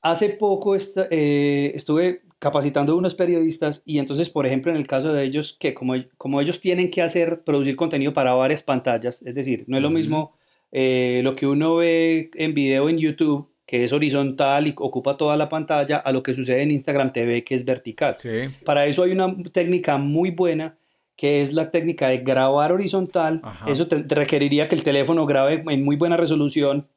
Hace 0.00 0.30
poco 0.30 0.74
eh, 0.76 1.72
estuve 1.74 2.22
capacitando 2.38 2.94
a 2.94 2.96
unos 2.96 3.14
periodistas 3.14 3.82
y 3.84 3.98
entonces, 3.98 4.30
por 4.30 4.46
ejemplo, 4.46 4.72
en 4.72 4.78
el 4.78 4.86
caso 4.86 5.12
de 5.12 5.24
ellos, 5.24 5.58
que 5.60 5.74
como, 5.74 5.92
como 6.16 6.40
ellos 6.40 6.58
tienen 6.58 6.90
que 6.90 7.02
hacer, 7.02 7.42
producir 7.44 7.76
contenido 7.76 8.14
para 8.14 8.32
varias 8.32 8.62
pantallas, 8.62 9.20
es 9.20 9.34
decir, 9.34 9.64
no 9.66 9.76
es 9.76 9.82
lo 9.82 9.90
mismo 9.90 10.38
eh, 10.72 11.20
lo 11.22 11.36
que 11.36 11.46
uno 11.46 11.76
ve 11.76 12.30
en 12.36 12.54
video 12.54 12.88
en 12.88 12.96
YouTube, 12.96 13.50
que 13.66 13.84
es 13.84 13.92
horizontal 13.92 14.68
y 14.68 14.74
ocupa 14.74 15.18
toda 15.18 15.36
la 15.36 15.50
pantalla, 15.50 15.98
a 15.98 16.12
lo 16.12 16.22
que 16.22 16.32
sucede 16.32 16.62
en 16.62 16.70
Instagram 16.70 17.12
TV, 17.12 17.44
que 17.44 17.56
es 17.56 17.66
vertical. 17.66 18.16
Para 18.64 18.86
eso 18.86 19.02
hay 19.02 19.12
una 19.12 19.36
técnica 19.52 19.98
muy 19.98 20.30
buena 20.30 20.79
que 21.20 21.42
es 21.42 21.52
la 21.52 21.70
técnica 21.70 22.08
de 22.08 22.16
grabar 22.16 22.72
horizontal. 22.72 23.42
Eso 23.66 23.86
te, 23.88 24.02
requeriría 24.08 24.68
que 24.68 24.74
el 24.74 24.82
teléfono 24.82 25.26
grabe 25.26 25.62
en 25.68 25.84
muy 25.84 25.96
buena 25.96 26.16
resolución, 26.16 26.88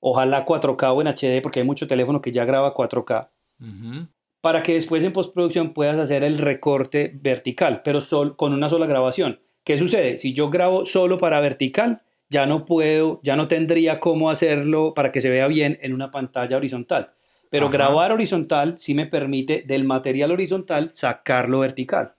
ojalá 0.00 0.44
4K 0.44 0.92
o 0.92 1.00
en 1.00 1.06
HD, 1.06 1.40
porque 1.40 1.60
hay 1.60 1.66
mucho 1.66 1.86
teléfono 1.86 2.20
que 2.20 2.32
ya 2.32 2.44
graba 2.44 2.74
4K 2.74 3.28
para 4.40 4.64
que 4.64 4.74
después 4.74 5.04
en 5.04 5.12
postproducción 5.12 5.72
puedas 5.72 6.00
hacer 6.00 6.24
el 6.24 6.38
recorte 6.38 7.12
vertical, 7.14 7.82
pero 7.84 8.00
con 8.36 8.54
una 8.54 8.68
sola 8.68 8.86
grabación. 8.86 9.38
¿Qué 9.62 9.78
sucede? 9.78 10.18
Si 10.18 10.32
yo 10.32 10.50
grabo 10.50 10.84
solo 10.84 11.18
para 11.18 11.38
vertical, 11.38 12.02
ya 12.28 12.46
no 12.46 12.64
puedo, 12.64 13.20
ya 13.22 13.36
no 13.36 13.46
tendría 13.46 14.00
cómo 14.00 14.30
hacerlo 14.30 14.94
para 14.94 15.12
que 15.12 15.20
se 15.20 15.30
vea 15.30 15.46
bien 15.46 15.78
en 15.82 15.94
una 15.94 16.10
pantalla 16.10 16.56
horizontal. 16.56 17.10
Pero 17.50 17.68
grabar 17.68 18.10
horizontal 18.10 18.78
sí 18.78 18.94
me 18.94 19.06
permite 19.06 19.62
del 19.64 19.84
material 19.84 20.32
horizontal 20.32 20.90
sacarlo 20.94 21.60
vertical. 21.60 22.14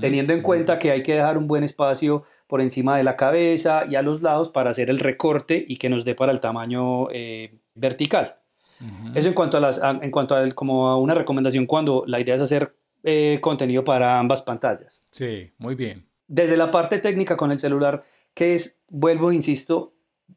Teniendo 0.00 0.32
en 0.32 0.40
cuenta 0.40 0.78
que 0.78 0.90
hay 0.90 1.02
que 1.02 1.14
dejar 1.14 1.36
un 1.36 1.46
buen 1.46 1.64
espacio 1.64 2.24
por 2.46 2.60
encima 2.60 2.96
de 2.96 3.04
la 3.04 3.16
cabeza 3.16 3.84
y 3.88 3.94
a 3.94 4.02
los 4.02 4.22
lados 4.22 4.48
para 4.48 4.70
hacer 4.70 4.88
el 4.88 4.98
recorte 4.98 5.62
y 5.68 5.76
que 5.76 5.90
nos 5.90 6.04
dé 6.04 6.14
para 6.14 6.32
el 6.32 6.40
tamaño 6.40 7.10
eh, 7.10 7.58
vertical. 7.74 8.36
Eso 9.14 9.28
en 9.28 9.34
cuanto 9.34 9.58
a 9.58 9.60
las, 9.60 9.78
en 9.82 10.10
cuanto 10.10 10.34
a 10.34 10.50
como 10.52 10.88
a 10.88 10.98
una 10.98 11.12
recomendación 11.14 11.66
cuando 11.66 12.04
la 12.06 12.18
idea 12.18 12.36
es 12.36 12.42
hacer 12.42 12.74
eh, 13.02 13.38
contenido 13.42 13.84
para 13.84 14.18
ambas 14.18 14.40
pantallas. 14.40 15.00
Sí, 15.10 15.52
muy 15.58 15.74
bien. 15.74 16.06
Desde 16.26 16.56
la 16.56 16.70
parte 16.70 16.98
técnica 16.98 17.36
con 17.36 17.52
el 17.52 17.58
celular, 17.58 18.04
que 18.32 18.54
es, 18.54 18.78
vuelvo, 18.88 19.32
insisto, 19.32 19.92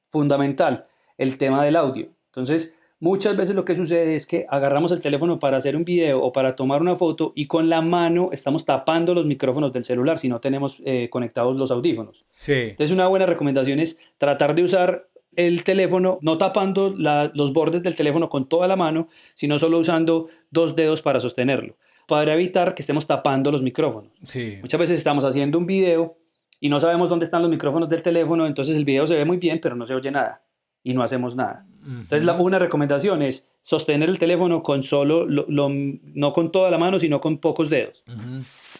fundamental, 0.09 0.87
el 1.17 1.37
tema 1.37 1.63
del 1.63 1.75
audio. 1.75 2.09
Entonces, 2.27 2.75
muchas 3.03 3.35
veces 3.35 3.53
lo 3.53 3.65
que 3.65 3.75
sucede 3.75 4.15
es 4.15 4.25
que 4.25 4.45
agarramos 4.49 4.93
el 4.93 5.01
teléfono 5.01 5.37
para 5.37 5.57
hacer 5.57 5.75
un 5.75 5.83
video 5.83 6.21
o 6.21 6.31
para 6.31 6.55
tomar 6.55 6.81
una 6.81 6.95
foto 6.95 7.33
y 7.35 7.47
con 7.47 7.67
la 7.67 7.81
mano 7.81 8.29
estamos 8.31 8.63
tapando 8.63 9.13
los 9.13 9.25
micrófonos 9.25 9.73
del 9.73 9.83
celular 9.83 10.19
si 10.19 10.29
no 10.29 10.39
tenemos 10.39 10.81
eh, 10.85 11.09
conectados 11.09 11.57
los 11.57 11.69
audífonos. 11.69 12.23
Sí. 12.33 12.53
Entonces, 12.53 12.91
una 12.91 13.07
buena 13.07 13.25
recomendación 13.25 13.81
es 13.81 13.97
tratar 14.17 14.55
de 14.55 14.63
usar 14.63 15.09
el 15.35 15.65
teléfono, 15.65 16.17
no 16.21 16.37
tapando 16.37 16.93
los 16.95 17.51
bordes 17.51 17.83
del 17.83 17.97
teléfono 17.97 18.29
con 18.29 18.47
toda 18.47 18.69
la 18.69 18.77
mano, 18.77 19.09
sino 19.33 19.59
solo 19.59 19.79
usando 19.79 20.29
dos 20.49 20.73
dedos 20.75 21.01
para 21.01 21.19
sostenerlo, 21.19 21.75
para 22.07 22.33
evitar 22.33 22.73
que 22.73 22.83
estemos 22.83 23.05
tapando 23.05 23.51
los 23.51 23.61
micrófonos. 23.61 24.13
Sí. 24.23 24.59
Muchas 24.61 24.79
veces 24.79 24.97
estamos 24.99 25.25
haciendo 25.25 25.57
un 25.57 25.65
video 25.65 26.15
y 26.61 26.69
no 26.69 26.79
sabemos 26.79 27.09
dónde 27.09 27.25
están 27.25 27.41
los 27.41 27.51
micrófonos 27.51 27.89
del 27.89 28.01
teléfono, 28.01 28.47
entonces 28.47 28.77
el 28.77 28.85
video 28.85 29.05
se 29.07 29.15
ve 29.15 29.25
muy 29.25 29.35
bien, 29.35 29.59
pero 29.61 29.75
no 29.75 29.85
se 29.85 29.93
oye 29.93 30.09
nada 30.09 30.41
y 30.83 30.93
no 30.93 31.03
hacemos 31.03 31.35
nada. 31.35 31.65
Entonces, 31.85 32.23
la, 32.23 32.33
una 32.33 32.59
recomendación 32.59 33.21
es 33.21 33.47
sostener 33.61 34.09
el 34.09 34.19
teléfono 34.19 34.63
con 34.63 34.83
solo, 34.83 35.25
no 35.27 36.33
con 36.33 36.51
toda 36.51 36.69
la 36.69 36.77
mano, 36.77 36.99
sino 36.99 37.19
con 37.21 37.37
pocos 37.37 37.69
dedos. 37.69 38.03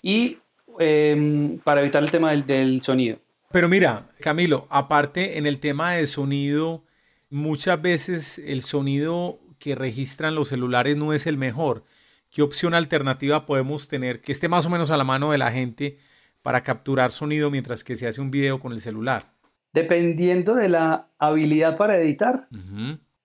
Y 0.02 0.38
em, 0.80 1.60
para 1.60 1.82
evitar 1.82 2.04
el 2.04 2.12
tema 2.12 2.32
del 2.32 2.82
sonido. 2.82 3.18
Pero 3.52 3.70
mira, 3.70 4.10
Camilo, 4.20 4.66
aparte 4.70 5.38
en 5.38 5.46
el 5.46 5.60
tema 5.60 5.94
de 5.94 6.08
sonido, 6.08 6.84
muchas 7.30 7.82
veces 7.82 8.40
el 8.40 8.64
sonido 8.64 9.40
que 9.60 9.76
registran 9.76 10.36
los 10.36 10.50
celulares 10.50 10.98
no 10.98 11.14
es 11.14 11.28
el 11.28 11.38
mejor. 11.38 11.84
¿Qué 12.32 12.42
opción 12.42 12.74
alternativa 12.74 13.46
podemos 13.46 13.88
tener 13.88 14.22
que 14.22 14.32
esté 14.32 14.50
más 14.50 14.66
o 14.66 14.70
menos 14.70 14.90
a 14.90 14.98
la 14.98 15.04
mano 15.04 15.32
de 15.32 15.38
la 15.38 15.52
gente 15.52 16.00
para 16.42 16.64
capturar 16.64 17.12
sonido 17.12 17.52
mientras 17.52 17.84
que 17.84 17.96
se 17.96 18.08
hace 18.08 18.22
un 18.22 18.32
video 18.32 18.60
con 18.60 18.74
el 18.74 18.82
celular? 18.82 19.33
Dependiendo 19.74 20.56
de 20.56 20.70
la 20.70 21.08
habilidad 21.18 21.78
para 21.78 21.98
editar, 21.98 22.48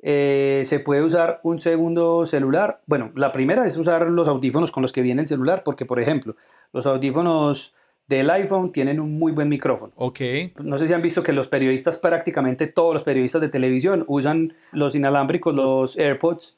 eh, 0.00 0.62
se 0.66 0.80
puede 0.80 1.02
usar 1.02 1.40
un 1.42 1.60
segundo 1.60 2.24
celular. 2.26 2.82
Bueno, 2.86 3.12
la 3.14 3.32
primera 3.32 3.66
es 3.66 3.76
usar 3.76 4.06
los 4.08 4.28
audífonos 4.28 4.72
con 4.72 4.82
los 4.82 4.92
que 4.92 5.02
viene 5.02 5.22
el 5.22 5.28
celular, 5.28 5.62
porque 5.64 5.84
por 5.84 6.00
ejemplo, 6.00 6.36
los 6.72 6.86
audífonos 6.86 7.74
del 8.08 8.30
iPhone 8.30 8.72
tienen 8.72 9.00
un 9.00 9.18
muy 9.18 9.32
buen 9.32 9.48
micrófono. 9.48 9.92
Ok. 9.96 10.20
No 10.62 10.78
sé 10.78 10.88
si 10.88 10.94
han 10.94 11.02
visto 11.02 11.22
que 11.22 11.32
los 11.32 11.48
periodistas, 11.48 11.98
prácticamente 11.98 12.66
todos 12.66 12.94
los 12.94 13.02
periodistas 13.02 13.42
de 13.42 13.50
televisión, 13.50 14.04
usan 14.08 14.54
los 14.72 14.94
inalámbricos, 14.94 15.54
los 15.54 15.96
AirPods, 15.96 16.57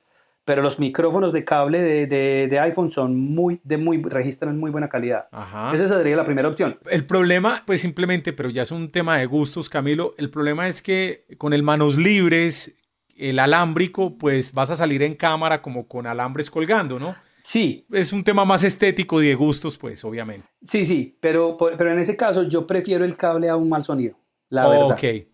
pero 0.50 0.62
los 0.62 0.80
micrófonos 0.80 1.32
de 1.32 1.44
cable 1.44 2.08
de, 2.08 2.58
iPhone 2.58 2.90
son 2.90 3.16
muy, 3.16 3.60
de 3.62 3.76
muy, 3.76 4.02
registran 4.02 4.58
muy 4.58 4.72
buena 4.72 4.88
calidad. 4.88 5.28
Ajá. 5.30 5.72
Esa 5.72 5.86
sería 5.86 6.16
la 6.16 6.24
primera 6.24 6.48
opción. 6.48 6.76
El 6.90 7.04
problema, 7.04 7.62
pues 7.64 7.82
simplemente, 7.82 8.32
pero 8.32 8.50
ya 8.50 8.62
es 8.62 8.72
un 8.72 8.90
tema 8.90 9.16
de 9.18 9.26
gustos, 9.26 9.70
Camilo, 9.70 10.12
el 10.18 10.28
problema 10.28 10.66
es 10.66 10.82
que 10.82 11.24
con 11.38 11.52
el 11.52 11.62
manos 11.62 11.96
libres, 11.96 12.76
el 13.16 13.38
alámbrico, 13.38 14.18
pues 14.18 14.52
vas 14.52 14.72
a 14.72 14.74
salir 14.74 15.04
en 15.04 15.14
cámara 15.14 15.62
como 15.62 15.86
con 15.86 16.08
alambres 16.08 16.50
colgando, 16.50 16.98
¿no? 16.98 17.14
Sí. 17.42 17.86
Es 17.92 18.12
un 18.12 18.24
tema 18.24 18.44
más 18.44 18.64
estético 18.64 19.22
y 19.22 19.28
de 19.28 19.36
gustos, 19.36 19.78
pues, 19.78 20.04
obviamente. 20.04 20.48
Sí, 20.64 20.84
sí, 20.84 21.16
pero, 21.20 21.56
pero 21.56 21.92
en 21.92 22.00
ese 22.00 22.16
caso 22.16 22.42
yo 22.42 22.66
prefiero 22.66 23.04
el 23.04 23.16
cable 23.16 23.48
a 23.48 23.54
un 23.54 23.68
mal 23.68 23.84
sonido, 23.84 24.16
la 24.48 24.68
verdad. 24.68 24.90
Ok. 24.90 25.29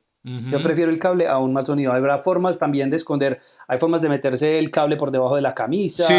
Yo 0.50 0.60
prefiero 0.60 0.90
el 0.90 0.98
cable 0.98 1.28
a 1.28 1.38
un 1.38 1.52
mal 1.52 1.64
sonido. 1.64 1.92
Habrá 1.92 2.18
formas 2.18 2.58
también 2.58 2.90
de 2.90 2.96
esconder, 2.96 3.40
hay 3.68 3.78
formas 3.78 4.02
de 4.02 4.08
meterse 4.08 4.58
el 4.58 4.72
cable 4.72 4.96
por 4.96 5.12
debajo 5.12 5.36
de 5.36 5.42
la 5.42 5.54
camisa, 5.54 6.02
sí. 6.02 6.14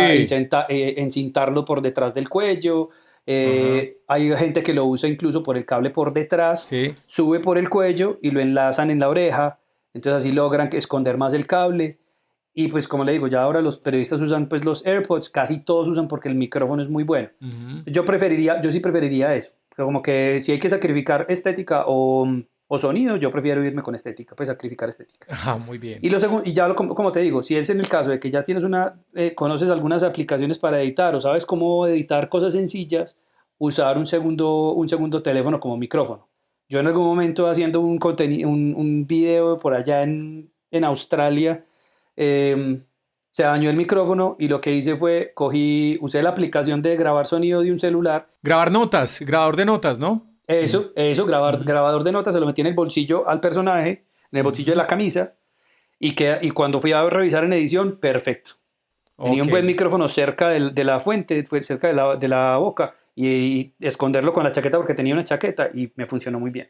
Eh, 0.70 0.96
encintarlo 0.98 1.66
por 1.66 1.82
detrás 1.82 2.14
del 2.14 2.30
cuello. 2.30 2.90
Eh, 3.26 3.98
hay 4.08 4.34
gente 4.38 4.64
que 4.64 4.74
lo 4.74 4.86
usa 4.86 5.10
incluso 5.10 5.44
por 5.44 5.58
el 5.58 5.66
cable 5.66 5.90
por 5.90 6.14
detrás, 6.14 6.64
sí. 6.64 6.96
sube 7.06 7.42
por 7.42 7.58
el 7.58 7.70
cuello 7.70 8.18
y 8.22 8.32
lo 8.32 8.40
enlazan 8.40 8.92
en 8.92 9.00
la 9.00 9.10
oreja. 9.10 9.60
Entonces 9.94 10.22
así 10.22 10.32
logran 10.32 10.70
esconder 10.72 11.18
más 11.18 11.34
el 11.34 11.46
cable. 11.46 12.00
Y 12.54 12.70
pues 12.70 12.88
como 12.88 13.04
le 13.04 13.12
digo, 13.12 13.28
ya 13.28 13.42
ahora 13.42 13.62
los 13.62 13.78
periodistas 13.78 14.22
usan 14.22 14.48
pues 14.48 14.64
los 14.64 14.86
AirPods, 14.86 15.30
casi 15.30 15.60
todos 15.60 15.88
usan 15.90 16.08
porque 16.08 16.30
el 16.30 16.36
micrófono 16.36 16.82
es 16.82 16.90
muy 16.90 17.04
bueno. 17.04 17.30
Yo 17.86 18.06
preferiría, 18.06 18.62
yo 18.62 18.72
sí 18.72 18.80
preferiría 18.80 19.36
eso. 19.36 19.52
Pero 19.76 19.86
como 19.86 20.02
que 20.02 20.40
si 20.40 20.54
hay 20.54 20.60
que 20.60 20.70
sacrificar 20.70 21.26
estética 21.30 21.84
o, 21.86 22.26
o, 22.68 22.80
sonido, 22.80 23.16
yo 23.16 23.32
prefiero 23.32 23.64
irme 23.64 23.82
con 23.82 23.96
estética, 23.96 24.36
pues 24.36 24.48
sacrificar 24.48 24.90
estética. 24.90 25.28
Ah, 25.30 25.58
muy 25.58 25.78
bien. 25.78 26.00
Y, 26.02 26.10
lo 26.10 26.20
segundo, 26.20 26.44
y 26.46 26.54
ya 26.54 26.68
lo, 26.68 26.76
como 26.76 27.12
te 27.12 27.22
digo, 27.22 27.42
si 27.42 27.56
es 27.56 27.70
en 27.70 27.80
el 27.80 27.88
caso 27.88 28.10
de 28.10 28.20
que 28.20 28.30
ya 28.30 28.44
tienes 28.44 28.64
una, 28.64 29.00
eh, 29.14 29.34
conoces 29.36 29.70
algunas 29.70 30.04
aplicaciones 30.04 30.58
para 30.58 30.82
editar 30.82 31.16
o 31.16 31.22
sabes 31.22 31.46
cómo 31.46 31.88
editar 31.88 32.30
cosas 32.30 32.54
sencillas, 32.54 33.18
usar 33.58 33.98
un 33.98 34.06
segundo, 34.06 34.74
un 34.74 34.90
segundo 34.90 35.22
teléfono 35.22 35.60
como 35.60 35.78
micrófono. 35.78 36.28
Yo 36.70 36.80
en 36.80 36.88
algún 36.88 37.06
momento 37.06 37.50
haciendo 37.50 37.80
un, 37.80 38.00
un, 38.04 38.76
un 38.76 39.08
video 39.08 39.58
por 39.58 39.74
allá 39.74 40.04
en, 40.04 40.52
en 40.70 40.84
Australia, 40.84 41.64
Em, 42.18 42.84
se 43.30 43.44
dañó 43.44 43.70
el 43.70 43.76
micrófono 43.76 44.36
y 44.40 44.48
lo 44.48 44.60
que 44.60 44.74
hice 44.74 44.98
fue, 44.98 45.32
cogí, 45.36 46.00
usé 46.02 46.24
la 46.24 46.30
aplicación 46.30 46.82
de 46.82 46.98
grabar 46.98 47.28
sonido 47.28 47.62
de 47.62 47.72
un 47.72 47.80
celular. 47.80 48.28
Grabar 48.42 48.72
notas, 48.72 49.22
grabador 49.22 49.56
de 49.56 49.66
notas, 49.66 50.00
¿no? 50.00 50.26
Eso, 50.48 50.92
eso, 50.96 51.26
grabar, 51.26 51.64
grabador 51.64 52.04
de 52.04 52.12
notas, 52.14 52.34
se 52.34 52.40
lo 52.40 52.46
metí 52.46 52.62
en 52.62 52.68
el 52.68 52.74
bolsillo 52.74 53.28
al 53.28 53.42
personaje, 53.42 54.06
en 54.32 54.38
el 54.38 54.44
bolsillo 54.44 54.72
de 54.72 54.78
la 54.78 54.88
camisa, 54.88 55.34
y, 56.00 56.14
que, 56.14 56.38
y 56.42 56.52
cuando 56.52 56.80
fui 56.80 56.94
a 56.94 57.04
revisar 57.10 57.44
en 57.44 57.54
edición, 57.54 57.98
perfecto. 58.00 58.52
Tenía 59.18 59.44
un 59.44 59.50
buen 59.50 59.66
micrófono 59.66 60.08
cerca 60.08 60.50
de, 60.50 60.84
la 60.84 61.00
fuente, 61.00 61.46
cerca 61.64 61.88
de 61.88 61.94
la, 61.94 62.16
de 62.16 62.28
la 62.28 62.58
boca, 62.58 62.96
y, 63.18 63.74
esconderlo 63.80 64.32
con 64.32 64.44
la 64.44 64.52
chaqueta 64.52 64.78
porque 64.78 64.94
tenía 64.94 65.14
una 65.14 65.24
chaqueta 65.24 65.72
y 65.74 65.92
me 65.96 66.06
funcionó 66.06 66.40
muy 66.40 66.52
bien. 66.52 66.70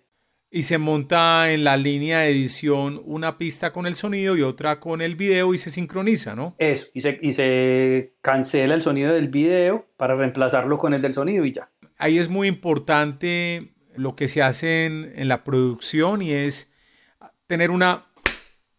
Y 0.50 0.64
se 0.64 0.78
monta 0.78 1.52
en 1.52 1.66
la 1.66 1.76
línea 1.76 2.20
de 2.20 2.30
edición 2.30 3.02
una 3.04 3.38
pista 3.38 3.74
con 3.74 3.86
el 3.86 3.96
sonido 3.96 4.38
y 4.38 4.44
otra 4.44 4.80
con 4.80 5.02
el 5.02 5.18
video 5.18 5.54
y 5.54 5.58
se 5.58 5.70
sincroniza, 5.70 6.36
¿no? 6.36 6.56
Eso, 6.58 6.88
y 6.94 7.02
se, 7.02 7.20
y 7.22 7.34
se 7.34 8.14
cancela 8.22 8.76
el 8.76 8.82
sonido 8.82 9.14
del 9.14 9.28
video 9.28 9.88
para 9.98 10.16
reemplazarlo 10.16 10.78
con 10.78 10.94
el 10.94 11.02
del 11.02 11.14
sonido 11.14 11.44
y 11.44 11.52
ya. 11.52 11.70
Ahí 11.98 12.20
es 12.20 12.30
muy 12.30 12.48
importante 12.48 13.74
lo 13.96 14.16
que 14.16 14.28
se 14.28 14.42
hace 14.42 14.86
en, 14.86 15.12
en 15.16 15.28
la 15.28 15.44
producción 15.44 16.22
y 16.22 16.32
es 16.32 16.72
tener 17.48 17.72
una 17.72 18.06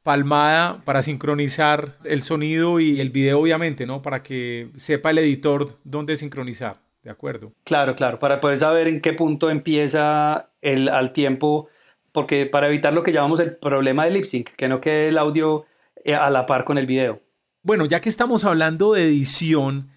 palmada 0.03 0.81
para 0.85 1.03
sincronizar 1.03 1.97
el 2.05 2.23
sonido 2.23 2.81
y 2.81 3.01
el 3.01 3.11
video, 3.11 3.41
obviamente, 3.41 3.85
¿no? 3.87 4.01
Para 4.01 4.23
que 4.23 4.71
sepa 4.77 5.11
el 5.11 5.19
editor 5.19 5.79
dónde 5.85 6.17
sincronizar. 6.17 6.79
¿De 7.03 7.11
acuerdo? 7.11 7.53
Claro, 7.65 7.95
claro, 7.95 8.19
para 8.19 8.41
poder 8.41 8.59
saber 8.59 8.89
en 8.89 9.01
qué 9.01 9.13
punto 9.13 9.51
empieza 9.51 10.51
el, 10.61 10.89
al 10.89 11.13
tiempo, 11.13 11.69
porque 12.13 12.47
para 12.47 12.67
evitar 12.67 12.93
lo 12.93 13.03
que 13.03 13.13
llamamos 13.13 13.41
el 13.41 13.57
problema 13.57 14.05
de 14.05 14.11
lip 14.11 14.25
sync, 14.25 14.51
que 14.57 14.69
no 14.69 14.81
quede 14.81 15.09
el 15.09 15.19
audio 15.19 15.65
eh, 16.05 16.15
a 16.15 16.29
la 16.31 16.45
par 16.45 16.65
con 16.65 16.77
el 16.77 16.87
video. 16.87 17.21
Bueno, 17.63 17.87
ya 17.87 18.01
que 18.01 18.09
estamos 18.09 18.45
hablando 18.45 18.95
de 18.95 19.05
edición, 19.05 19.91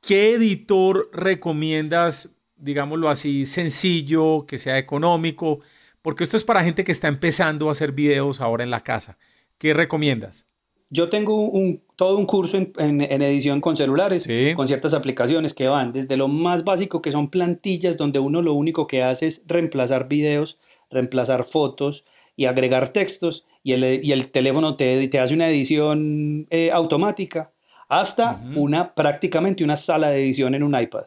¿qué 0.00 0.34
editor 0.34 1.10
recomiendas, 1.12 2.34
digámoslo 2.56 3.08
así, 3.08 3.46
sencillo, 3.46 4.46
que 4.46 4.58
sea 4.58 4.78
económico? 4.78 5.60
Porque 6.02 6.24
esto 6.24 6.36
es 6.36 6.44
para 6.44 6.64
gente 6.64 6.84
que 6.84 6.92
está 6.92 7.08
empezando 7.08 7.68
a 7.68 7.72
hacer 7.72 7.92
videos 7.92 8.40
ahora 8.40 8.64
en 8.64 8.70
la 8.70 8.82
casa. 8.82 9.18
¿Qué 9.58 9.74
recomiendas? 9.74 10.46
Yo 10.92 11.08
tengo 11.08 11.48
un, 11.48 11.82
todo 11.94 12.18
un 12.18 12.26
curso 12.26 12.56
en, 12.56 13.00
edición 13.00 13.60
con 13.60 13.76
celulares, 13.76 14.26
con 14.56 14.66
ciertas 14.66 14.92
aplicaciones 14.92 15.54
que 15.54 15.68
van 15.68 15.92
desde 15.92 16.16
lo 16.16 16.26
más 16.26 16.64
básico, 16.64 17.00
que 17.00 17.12
son 17.12 17.30
plantillas, 17.30 17.96
donde 17.96 18.18
uno 18.18 18.42
lo 18.42 18.54
único 18.54 18.88
que 18.88 19.04
hace 19.04 19.28
es 19.28 19.42
reemplazar 19.46 20.08
videos, 20.08 20.58
reemplazar 20.90 21.44
fotos 21.44 22.04
y 22.34 22.46
agregar 22.46 22.88
textos, 22.88 23.46
y 23.62 23.72
el, 23.72 24.04
y 24.04 24.10
el 24.10 24.32
teléfono 24.32 24.76
te, 24.76 25.06
te, 25.06 25.18
hace 25.20 25.34
una 25.34 25.48
edición 25.48 26.46
eh, 26.50 26.70
automática, 26.72 27.52
hasta 27.90 28.40
una 28.54 28.94
prácticamente 28.94 29.64
una 29.64 29.76
sala 29.76 30.10
de 30.10 30.22
edición 30.22 30.54
en 30.54 30.62
un 30.62 30.80
iPad, 30.80 31.04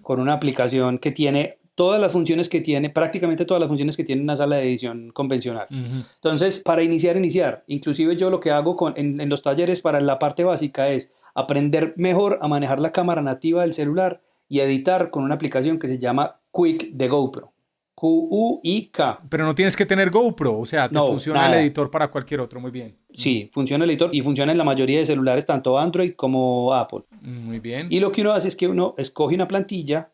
con 0.00 0.20
una 0.20 0.32
aplicación 0.32 0.98
que 0.98 1.10
tiene 1.10 1.58
todas 1.74 2.00
las 2.00 2.12
funciones 2.12 2.48
que 2.48 2.60
tiene, 2.60 2.90
prácticamente 2.90 3.44
todas 3.44 3.60
las 3.60 3.68
funciones 3.68 3.96
que 3.96 4.04
tiene 4.04 4.22
una 4.22 4.36
sala 4.36 4.56
de 4.56 4.62
edición 4.62 5.10
convencional. 5.10 5.66
Entonces, 5.70 6.60
para 6.60 6.82
iniciar, 6.82 7.16
iniciar, 7.16 7.64
inclusive 7.66 8.16
yo 8.16 8.30
lo 8.30 8.38
que 8.38 8.52
hago 8.52 8.76
con, 8.76 8.94
en, 8.96 9.28
los 9.28 9.42
talleres 9.42 9.80
para 9.80 10.00
la 10.00 10.20
parte 10.20 10.44
básica 10.44 10.88
es 10.88 11.10
aprender 11.34 11.92
mejor 11.96 12.38
a 12.40 12.46
manejar 12.46 12.78
la 12.78 12.92
cámara 12.92 13.20
nativa 13.20 13.62
del 13.62 13.74
celular 13.74 14.20
y 14.48 14.60
editar 14.60 15.10
con 15.10 15.24
una 15.24 15.34
aplicación 15.34 15.78
que 15.78 15.88
se 15.88 15.98
llama 15.98 16.40
Quick 16.52 16.92
de 16.92 17.08
GoPro. 17.08 17.51
Q-U-I-K. 17.94 19.20
Pero 19.28 19.44
no 19.44 19.54
tienes 19.54 19.76
que 19.76 19.86
tener 19.86 20.10
GoPro, 20.10 20.58
o 20.58 20.66
sea, 20.66 20.88
te 20.88 20.98
funciona 20.98 21.48
el 21.48 21.60
editor 21.60 21.90
para 21.90 22.08
cualquier 22.10 22.40
otro, 22.40 22.60
muy 22.60 22.70
bien. 22.70 22.96
Sí, 23.12 23.50
funciona 23.52 23.84
el 23.84 23.90
editor 23.90 24.10
y 24.12 24.22
funciona 24.22 24.52
en 24.52 24.58
la 24.58 24.64
mayoría 24.64 24.98
de 24.98 25.06
celulares, 25.06 25.46
tanto 25.46 25.78
Android 25.78 26.14
como 26.14 26.74
Apple. 26.74 27.02
Muy 27.20 27.60
bien. 27.60 27.86
Y 27.90 28.00
lo 28.00 28.10
que 28.10 28.22
uno 28.22 28.32
hace 28.32 28.48
es 28.48 28.56
que 28.56 28.66
uno 28.66 28.94
escoge 28.98 29.34
una 29.34 29.46
plantilla, 29.46 30.10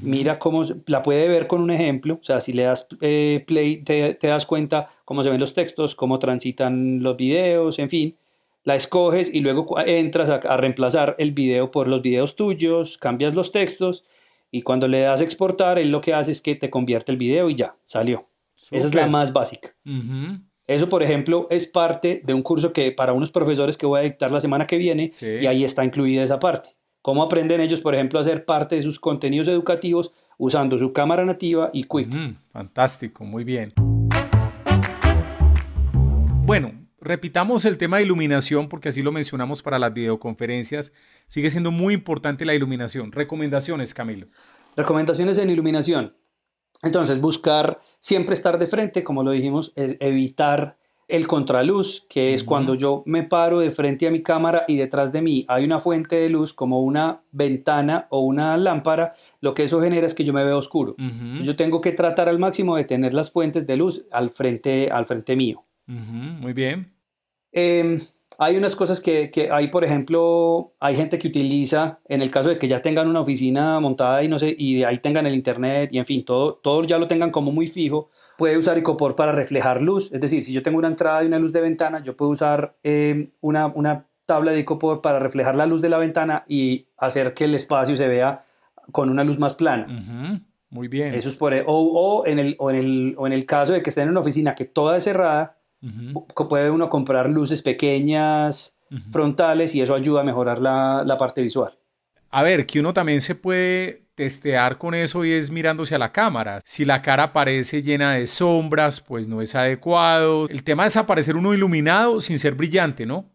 Mira 0.00 0.38
cómo 0.38 0.64
la 0.86 1.02
puede 1.02 1.28
ver 1.28 1.46
con 1.46 1.60
un 1.60 1.70
ejemplo, 1.70 2.18
o 2.18 2.24
sea, 2.24 2.40
si 2.40 2.54
le 2.54 2.62
das 2.62 2.86
eh, 3.02 3.44
play 3.46 3.82
te, 3.82 4.16
das 4.22 4.46
cuenta 4.46 4.88
cómo 5.04 5.22
se 5.22 5.28
ven 5.28 5.38
los 5.38 5.52
textos, 5.52 5.94
cómo 5.94 6.18
transitan 6.18 7.02
los 7.02 7.16
videos, 7.18 7.78
en 7.78 7.90
fin. 7.90 8.16
La 8.64 8.74
escoges 8.74 9.30
y 9.32 9.40
luego 9.40 9.78
entras 9.80 10.30
a, 10.30 10.56
reemplazar 10.56 11.14
el 11.18 11.32
video 11.32 11.70
por 11.70 11.88
los 11.88 12.00
videos 12.00 12.36
tuyos, 12.36 12.96
cambias 12.96 13.34
los 13.34 13.52
textos 13.52 14.04
y 14.54 14.62
cuando 14.62 14.86
le 14.86 15.00
das 15.00 15.22
exportar, 15.22 15.78
él 15.78 15.90
lo 15.90 16.02
que 16.02 16.12
hace 16.12 16.30
es 16.30 16.42
que 16.42 16.54
te 16.54 16.68
convierte 16.68 17.10
el 17.10 17.16
video 17.16 17.48
y 17.48 17.54
ya, 17.54 17.74
salió. 17.84 18.28
Esa 18.70 18.86
es 18.86 18.94
la 18.94 19.08
más 19.08 19.32
básica. 19.32 19.74
Eso, 20.66 20.88
por 20.90 21.02
ejemplo, 21.02 21.48
es 21.50 21.66
parte 21.66 22.20
de 22.22 22.34
un 22.34 22.42
curso 22.42 22.72
que 22.72 22.92
para 22.92 23.14
unos 23.14 23.30
profesores 23.30 23.78
que 23.78 23.86
voy 23.86 24.00
a 24.00 24.02
dictar 24.02 24.30
la 24.30 24.42
semana 24.42 24.66
que 24.66 24.76
viene 24.76 25.10
y 25.20 25.46
ahí 25.46 25.64
está 25.64 25.84
incluida 25.84 26.22
esa 26.22 26.38
parte. 26.38 26.76
¿Cómo 27.00 27.22
aprenden 27.22 27.62
ellos, 27.62 27.80
por 27.80 27.94
ejemplo, 27.94 28.18
a 28.18 28.22
hacer 28.22 28.44
parte 28.44 28.76
de 28.76 28.82
sus 28.82 29.00
contenidos 29.00 29.48
educativos 29.48 30.12
usando 30.36 30.78
su 30.78 30.92
cámara 30.92 31.24
nativa 31.24 31.70
y 31.72 31.84
Quick? 31.84 32.36
fantástico, 32.52 33.24
muy 33.24 33.44
bien. 33.44 33.72
Bueno, 36.44 36.72
repitamos 37.02 37.64
el 37.64 37.78
tema 37.78 37.98
de 37.98 38.04
iluminación 38.04 38.68
porque 38.68 38.88
así 38.88 39.02
lo 39.02 39.12
mencionamos 39.12 39.62
para 39.62 39.78
las 39.78 39.92
videoconferencias. 39.92 40.92
Sigue 41.26 41.50
siendo 41.50 41.70
muy 41.70 41.94
importante 41.94 42.44
la 42.44 42.54
iluminación. 42.54 43.12
Recomendaciones, 43.12 43.92
Camilo. 43.92 44.28
Recomendaciones 44.76 45.38
en 45.38 45.50
iluminación. 45.50 46.16
Entonces, 46.82 47.20
buscar 47.20 47.80
siempre 48.00 48.34
estar 48.34 48.58
de 48.58 48.66
frente, 48.66 49.04
como 49.04 49.22
lo 49.22 49.30
dijimos, 49.30 49.72
es 49.76 49.96
evitar 50.00 50.78
el 51.08 51.26
contraluz, 51.26 52.06
que 52.08 52.32
es 52.32 52.42
cuando 52.42 52.74
yo 52.74 53.02
me 53.04 53.22
paro 53.22 53.58
de 53.60 53.70
frente 53.70 54.06
a 54.06 54.10
mi 54.10 54.22
cámara 54.22 54.64
y 54.66 54.76
detrás 54.76 55.12
de 55.12 55.20
mí 55.20 55.44
hay 55.46 55.64
una 55.64 55.78
fuente 55.78 56.16
de 56.16 56.30
luz 56.30 56.54
como 56.54 56.80
una 56.80 57.20
ventana 57.32 58.06
o 58.08 58.20
una 58.20 58.56
lámpara, 58.56 59.12
lo 59.40 59.52
que 59.52 59.64
eso 59.64 59.80
genera 59.80 60.06
es 60.06 60.14
que 60.14 60.24
yo 60.24 60.32
me 60.32 60.42
veo 60.42 60.56
oscuro. 60.56 60.96
Yo 61.42 61.54
tengo 61.54 61.82
que 61.82 61.92
tratar 61.92 62.30
al 62.30 62.38
máximo 62.38 62.76
de 62.76 62.84
tener 62.84 63.12
las 63.12 63.30
fuentes 63.30 63.66
de 63.66 63.76
luz 63.76 64.04
al 64.10 64.30
frente, 64.30 64.90
al 64.90 65.04
frente 65.04 65.36
mío. 65.36 65.64
Muy 65.86 66.54
bien. 66.54 66.91
Em, 67.52 68.00
hay 68.38 68.56
unas 68.56 68.74
cosas 68.74 69.00
que, 69.00 69.30
que, 69.30 69.50
hay, 69.50 69.68
por 69.68 69.84
ejemplo, 69.84 70.72
hay 70.80 70.96
gente 70.96 71.18
que 71.18 71.28
utiliza, 71.28 72.00
en 72.08 72.22
el 72.22 72.30
caso 72.30 72.48
de 72.48 72.58
que 72.58 72.66
ya 72.66 72.82
tengan 72.82 73.08
una 73.08 73.20
oficina 73.20 73.78
montada 73.78 74.24
y 74.24 74.28
no 74.28 74.38
sé, 74.38 74.54
y 74.58 74.78
de 74.78 74.86
ahí 74.86 74.98
tengan 74.98 75.26
el 75.26 75.34
internet 75.34 75.90
y 75.92 75.98
en 75.98 76.06
fin, 76.06 76.24
todo, 76.24 76.54
todo 76.54 76.82
ya 76.84 76.98
lo 76.98 77.06
tengan 77.06 77.30
como 77.30 77.52
muy 77.52 77.68
fijo, 77.68 78.10
puede 78.38 78.58
usar 78.58 78.78
Icopor 78.78 79.14
para 79.14 79.32
reflejar 79.32 79.80
luz. 79.80 80.10
Es 80.12 80.20
decir, 80.20 80.44
si 80.44 80.52
yo 80.52 80.62
tengo 80.62 80.78
una 80.78 80.88
entrada 80.88 81.22
y 81.22 81.26
una 81.26 81.38
luz 81.38 81.52
de 81.52 81.60
ventana, 81.60 82.02
yo 82.02 82.16
puedo 82.16 82.30
usar 82.30 82.74
em, 82.82 83.30
una, 83.40 83.66
una, 83.66 84.06
tabla 84.24 84.52
de 84.52 84.60
Icopor 84.60 85.02
para 85.02 85.18
reflejar 85.18 85.56
la 85.56 85.66
luz 85.66 85.82
de 85.82 85.88
la 85.88 85.98
ventana 85.98 86.44
y 86.48 86.86
hacer 86.96 87.34
que 87.34 87.44
el 87.44 87.54
espacio 87.56 87.96
se 87.96 88.06
vea 88.06 88.44
con 88.92 89.10
una 89.10 89.24
luz 89.24 89.38
más 89.38 89.54
plana. 89.54 89.86
Muy 90.70 90.88
bien. 90.88 91.14
Eso 91.14 91.28
es 91.28 91.34
por, 91.34 91.52
e, 91.52 91.62
o, 91.66 91.74
o, 91.74 92.26
en 92.26 92.38
el, 92.38 92.56
o, 92.58 92.70
en 92.70 92.76
el, 92.76 93.14
o 93.18 93.26
en 93.26 93.32
el 93.32 93.44
caso 93.44 93.72
de 93.72 93.82
que 93.82 93.90
estén 93.90 94.04
en 94.04 94.10
una 94.10 94.20
oficina 94.20 94.54
que 94.54 94.64
toda 94.64 94.96
es 94.96 95.04
cerrada, 95.04 95.56
puede 96.48 96.70
uno 96.70 96.88
comprar 96.88 97.28
luces 97.28 97.62
pequeñas, 97.62 98.76
frontales, 99.10 99.74
y 99.74 99.80
eso 99.80 99.94
ayuda 99.94 100.20
a 100.20 100.24
mejorar 100.24 100.58
la, 100.60 101.02
la 101.04 101.16
parte 101.16 101.42
visual. 101.42 101.78
A 102.30 102.42
ver, 102.42 102.66
que 102.66 102.80
uno 102.80 102.92
también 102.92 103.20
se 103.20 103.34
puede 103.34 104.02
testear 104.14 104.78
con 104.78 104.94
eso 104.94 105.24
y 105.24 105.32
es 105.32 105.50
mirándose 105.50 105.94
a 105.94 105.98
la 105.98 106.12
cámara. 106.12 106.60
Si 106.64 106.84
la 106.84 107.02
cara 107.02 107.32
parece 107.32 107.82
llena 107.82 108.14
de 108.14 108.26
sombras, 108.26 109.00
pues 109.00 109.28
no 109.28 109.40
es 109.40 109.54
adecuado. 109.54 110.48
El 110.48 110.62
tema 110.62 110.86
es 110.86 110.96
aparecer 110.96 111.36
uno 111.36 111.54
iluminado 111.54 112.20
sin 112.20 112.38
ser 112.38 112.54
brillante, 112.54 113.06
¿no? 113.06 113.30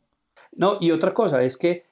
No, 0.52 0.78
y 0.80 0.92
otra 0.92 1.14
cosa 1.14 1.44
es 1.44 1.58
que 1.58 1.86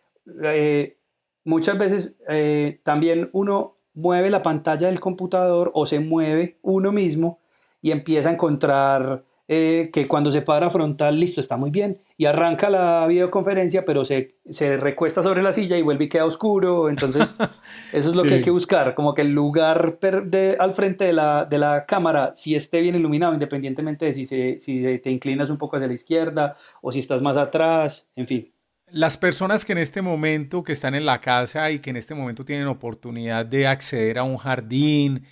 eh, 0.44 0.98
muchas 1.44 1.78
veces 1.78 2.16
eh, 2.28 2.82
también 2.84 3.30
uno 3.34 3.78
mueve 3.94 4.30
la 4.30 4.44
pantalla 4.44 4.88
del 4.88 5.00
computador 5.00 5.72
o 5.74 5.86
se 5.86 6.00
mueve 6.00 6.60
uno 6.62 6.92
mismo 6.92 7.40
y 7.82 7.92
empieza 7.92 8.30
a 8.30 8.34
encontrar 8.34 9.24
eh, 9.48 9.92
que 9.94 10.08
cuando 10.08 10.32
se 10.32 10.42
para 10.42 10.72
frontal, 10.72 11.20
listo, 11.20 11.40
está 11.40 11.56
muy 11.56 11.70
bien, 11.70 12.00
y 12.18 12.26
arranca 12.26 12.70
la 12.70 13.06
videoconferencia, 13.08 13.86
pero 13.86 14.04
se, 14.04 14.40
se 14.50 14.78
recuesta 14.78 15.22
sobre 15.22 15.44
la 15.44 15.54
silla 15.54 15.78
y 15.78 15.84
vuelve 15.84 16.06
y 16.06 16.10
queda 16.10 16.26
oscuro, 16.26 16.90
entonces 16.90 17.36
eso 17.94 18.10
es 18.10 18.16
lo 18.16 18.24
que 18.24 18.36
hay 18.36 18.42
que 18.42 18.50
buscar, 18.50 18.96
como 18.96 19.14
que 19.14 19.22
el 19.22 19.34
lugar 19.34 20.00
de, 20.00 20.58
al 20.60 20.74
frente 20.74 21.06
de 21.06 21.14
la, 21.14 21.46
de 21.46 21.60
la 21.60 21.86
cámara 21.86 22.34
si 22.36 22.56
esté 22.56 22.82
bien 22.82 22.96
iluminado, 22.96 23.34
independientemente 23.34 24.06
de 24.06 24.14
si, 24.14 24.26
se, 24.26 24.58
si 24.58 24.82
te 25.00 25.12
inclinas 25.12 25.52
un 25.52 25.58
poco 25.58 25.76
hacia 25.76 25.88
la 25.88 25.94
izquierda 25.94 26.56
o 26.82 26.92
si 26.92 27.00
estás 27.00 27.22
más 27.22 27.38
atrás, 27.38 28.08
en 28.16 28.28
fin. 28.28 28.52
Las 28.88 29.18
personas 29.18 29.66
que 29.66 29.74
en 29.74 29.80
este 29.80 30.02
momento, 30.02 30.64
que 30.64 30.72
están 30.72 30.96
en 30.96 31.06
la 31.06 31.22
casa 31.22 31.70
y 31.72 31.80
que 31.80 31.90
en 31.90 31.98
este 31.98 32.16
momento 32.16 32.46
tienen 32.46 32.68
oportunidad 32.68 33.46
de 33.46 33.68
acceder 33.68 34.18
a 34.18 34.24
un 34.24 34.38
jardín, 34.38 35.26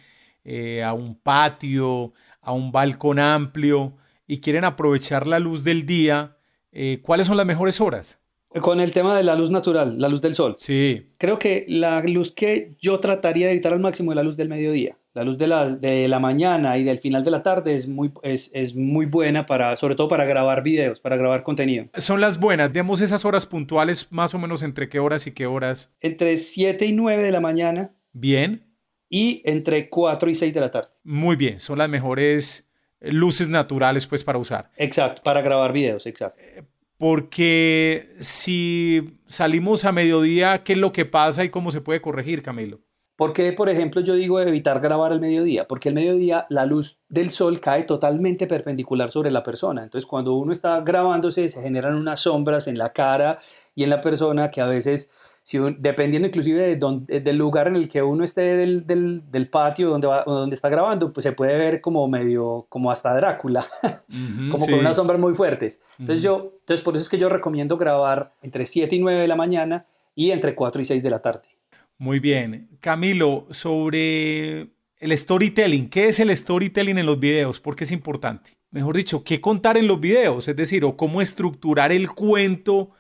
eh, 0.43 0.83
a 0.83 0.93
un 0.93 1.15
patio, 1.15 2.13
a 2.41 2.51
un 2.51 2.71
balcón 2.71 3.19
amplio, 3.19 3.95
y 4.27 4.39
quieren 4.39 4.63
aprovechar 4.63 5.27
la 5.27 5.39
luz 5.39 5.63
del 5.63 5.85
día, 5.85 6.37
eh, 6.71 6.99
¿cuáles 7.01 7.27
son 7.27 7.37
las 7.37 7.45
mejores 7.45 7.81
horas? 7.81 8.21
Con 8.61 8.79
el 8.79 8.91
tema 8.91 9.17
de 9.17 9.23
la 9.23 9.35
luz 9.35 9.49
natural, 9.49 9.99
la 9.99 10.07
luz 10.07 10.21
del 10.21 10.35
sol. 10.35 10.55
Sí. 10.59 11.13
Creo 11.17 11.39
que 11.39 11.65
la 11.67 12.01
luz 12.03 12.31
que 12.31 12.75
yo 12.79 12.99
trataría 12.99 13.47
de 13.47 13.53
evitar 13.53 13.73
al 13.73 13.79
máximo 13.79 14.11
es 14.11 14.15
la 14.15 14.23
luz 14.23 14.37
del 14.37 14.47
mediodía. 14.47 14.95
La 15.15 15.23
luz 15.23 15.37
de 15.37 15.47
la, 15.47 15.69
de 15.69 16.07
la 16.07 16.19
mañana 16.19 16.77
y 16.77 16.83
del 16.83 16.99
final 16.99 17.23
de 17.23 17.31
la 17.31 17.43
tarde 17.43 17.75
es 17.75 17.87
muy, 17.87 18.11
es, 18.23 18.49
es, 18.53 18.75
muy 18.75 19.05
buena 19.05 19.45
para, 19.45 19.75
sobre 19.75 19.95
todo 19.95 20.07
para 20.07 20.25
grabar 20.25 20.63
videos, 20.63 20.99
para 20.99 21.17
grabar 21.17 21.43
contenido. 21.43 21.85
Son 21.95 22.19
las 22.19 22.39
buenas. 22.39 22.73
Demos 22.73 22.99
esas 22.99 23.23
horas 23.23 23.45
puntuales, 23.45 24.11
más 24.11 24.33
o 24.33 24.39
menos 24.39 24.63
entre 24.63 24.89
qué 24.89 24.99
horas 24.99 25.27
y 25.27 25.31
qué 25.31 25.45
horas. 25.45 25.95
Entre 26.01 26.37
7 26.37 26.85
y 26.85 26.93
9 26.93 27.23
de 27.23 27.31
la 27.31 27.39
mañana. 27.39 27.91
Bien. 28.11 28.65
Y 29.07 29.43
entre 29.45 29.89
4 29.89 30.29
y 30.31 30.35
6 30.35 30.53
de 30.53 30.59
la 30.59 30.71
tarde. 30.71 30.89
Muy 31.03 31.35
bien. 31.35 31.59
Son 31.59 31.77
las 31.77 31.89
mejores 31.89 32.67
luces 33.03 33.49
naturales 33.49 34.07
pues 34.07 34.23
para 34.23 34.37
usar. 34.39 34.71
Exacto, 34.77 35.21
para 35.23 35.41
grabar 35.41 35.73
videos, 35.73 36.05
exacto. 36.05 36.41
Eh, 36.41 36.63
Porque 36.97 38.09
si 38.19 39.19
salimos 39.27 39.85
a 39.85 39.91
mediodía, 39.91 40.63
¿qué 40.63 40.73
es 40.73 40.79
lo 40.79 40.91
que 40.91 41.05
pasa 41.05 41.43
y 41.43 41.49
cómo 41.49 41.71
se 41.71 41.81
puede 41.81 42.01
corregir, 42.01 42.41
Camilo? 42.41 42.79
¿Por 43.15 43.31
qué, 43.31 43.53
por 43.53 43.69
ejemplo, 43.69 44.01
yo 44.01 44.15
digo 44.15 44.39
evitar 44.39 44.79
grabar 44.79 45.11
al 45.11 45.21
mediodía? 45.21 45.67
Porque 45.67 45.89
al 45.89 45.95
mediodía 45.95 46.47
la 46.49 46.65
luz 46.65 46.99
del 47.09 47.29
sol 47.29 47.59
cae 47.59 47.83
totalmente 47.83 48.47
perpendicular 48.47 49.11
sobre 49.11 49.29
la 49.29 49.43
persona. 49.43 49.83
Entonces, 49.83 50.07
cuando 50.07 50.33
uno 50.33 50.51
está 50.51 50.81
grabándose, 50.81 51.47
se 51.47 51.61
generan 51.61 51.93
unas 51.93 52.21
sombras 52.21 52.67
en 52.67 52.79
la 52.79 52.91
cara 52.91 53.37
y 53.75 53.83
en 53.83 53.91
la 53.91 54.01
persona 54.01 54.49
que 54.49 54.61
a 54.61 54.65
veces, 54.65 55.11
si 55.43 55.59
dependiendo 55.77 56.29
inclusive 56.29 56.77
de 56.77 57.19
del 57.19 57.37
lugar 57.37 57.67
en 57.67 57.75
el 57.75 57.89
que 57.89 58.01
uno 58.01 58.23
esté 58.23 58.55
del, 58.55 58.87
del, 58.87 59.49
patio 59.49 59.89
donde, 59.89 60.07
va, 60.07 60.23
donde 60.23 60.55
está 60.55 60.69
grabando, 60.69 61.11
pues 61.11 61.25
se 61.25 61.33
puede 61.33 61.57
ver 61.57 61.81
como 61.81 62.07
medio, 62.07 62.65
como 62.69 62.89
hasta 62.89 63.13
Drácula, 63.13 63.67
como 64.49 64.65
con 64.65 64.73
unas 64.75 64.95
sombras 64.95 65.19
muy 65.19 65.33
fuertes. 65.33 65.81
Entonces, 65.99 66.23
yo, 66.23 66.53
entonces, 66.61 66.81
por 66.81 66.95
eso 66.95 67.03
es 67.03 67.09
que 67.09 67.17
yo 67.17 67.27
recomiendo 67.27 67.77
grabar 67.77 68.33
entre 68.41 68.65
7 68.65 68.95
y 68.95 68.99
9 68.99 69.19
de 69.19 69.27
la 69.27 69.35
mañana 69.35 69.85
y 70.15 70.31
entre 70.31 70.55
4 70.55 70.81
y 70.81 70.85
6 70.85 71.03
de 71.03 71.09
la 71.09 71.21
tarde. 71.21 71.49
Muy 71.97 72.19
bien. 72.19 72.69
Camilo, 72.79 73.45
sobre 73.51 74.69
el 74.97 75.17
storytelling, 75.17 75.89
¿qué 75.89 76.07
es 76.07 76.21
el 76.21 76.35
storytelling 76.35 76.97
en 76.97 77.05
los 77.05 77.19
videos? 77.19 77.59
¿Por 77.59 77.75
qué 77.75 77.83
es 77.83 77.91
importante? 77.91 78.51
Mejor 78.71 78.95
dicho, 78.95 79.25
¿qué 79.25 79.41
contar 79.41 79.75
en 79.75 79.87
los 79.87 79.99
videos? 79.99 80.47
Es 80.47 80.55
decir, 80.55 80.85
o 80.85 80.95
cómo 80.95 81.21
estructurar 81.21 81.91
el 81.91 82.09
cuento 82.09 82.91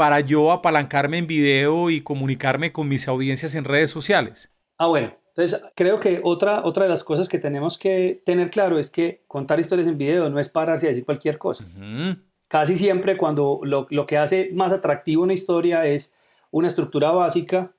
para 0.00 0.20
yo 0.20 0.50
apalancarme 0.50 1.18
en 1.18 1.26
video 1.26 1.90
y 1.90 2.00
comunicarme 2.00 2.72
con 2.72 2.88
mis 2.88 3.06
audiencias 3.06 3.54
en 3.54 3.64
redes 3.64 3.90
sociales. 3.90 4.50
Ah, 4.78 4.86
bueno. 4.86 5.12
Entonces, 5.36 5.60
creo 5.76 6.00
que 6.00 6.22
otra, 6.24 6.64
otra 6.64 6.84
de 6.84 6.88
las 6.88 7.04
cosas 7.04 7.28
que 7.28 7.38
tenemos 7.38 7.76
que 7.76 8.22
tener 8.24 8.48
claro 8.48 8.78
es 8.78 8.88
que 8.88 9.22
contar 9.26 9.60
historias 9.60 9.86
en 9.88 9.98
video 9.98 10.30
no 10.30 10.38
es 10.38 10.48
pararse 10.48 10.86
a 10.86 10.88
decir 10.88 11.04
cualquier 11.04 11.36
cosa. 11.36 11.66
Casi 12.48 12.78
siempre 12.78 13.18
cuando 13.18 13.60
lo, 13.62 13.86
lo 13.90 14.06
que 14.06 14.16
hace 14.16 14.48
más 14.54 14.72
atractivo 14.72 15.22
una 15.22 15.34
historia 15.34 15.84
es 15.84 16.14
una 16.50 16.68
estructura 16.68 17.10
básica 17.10 17.70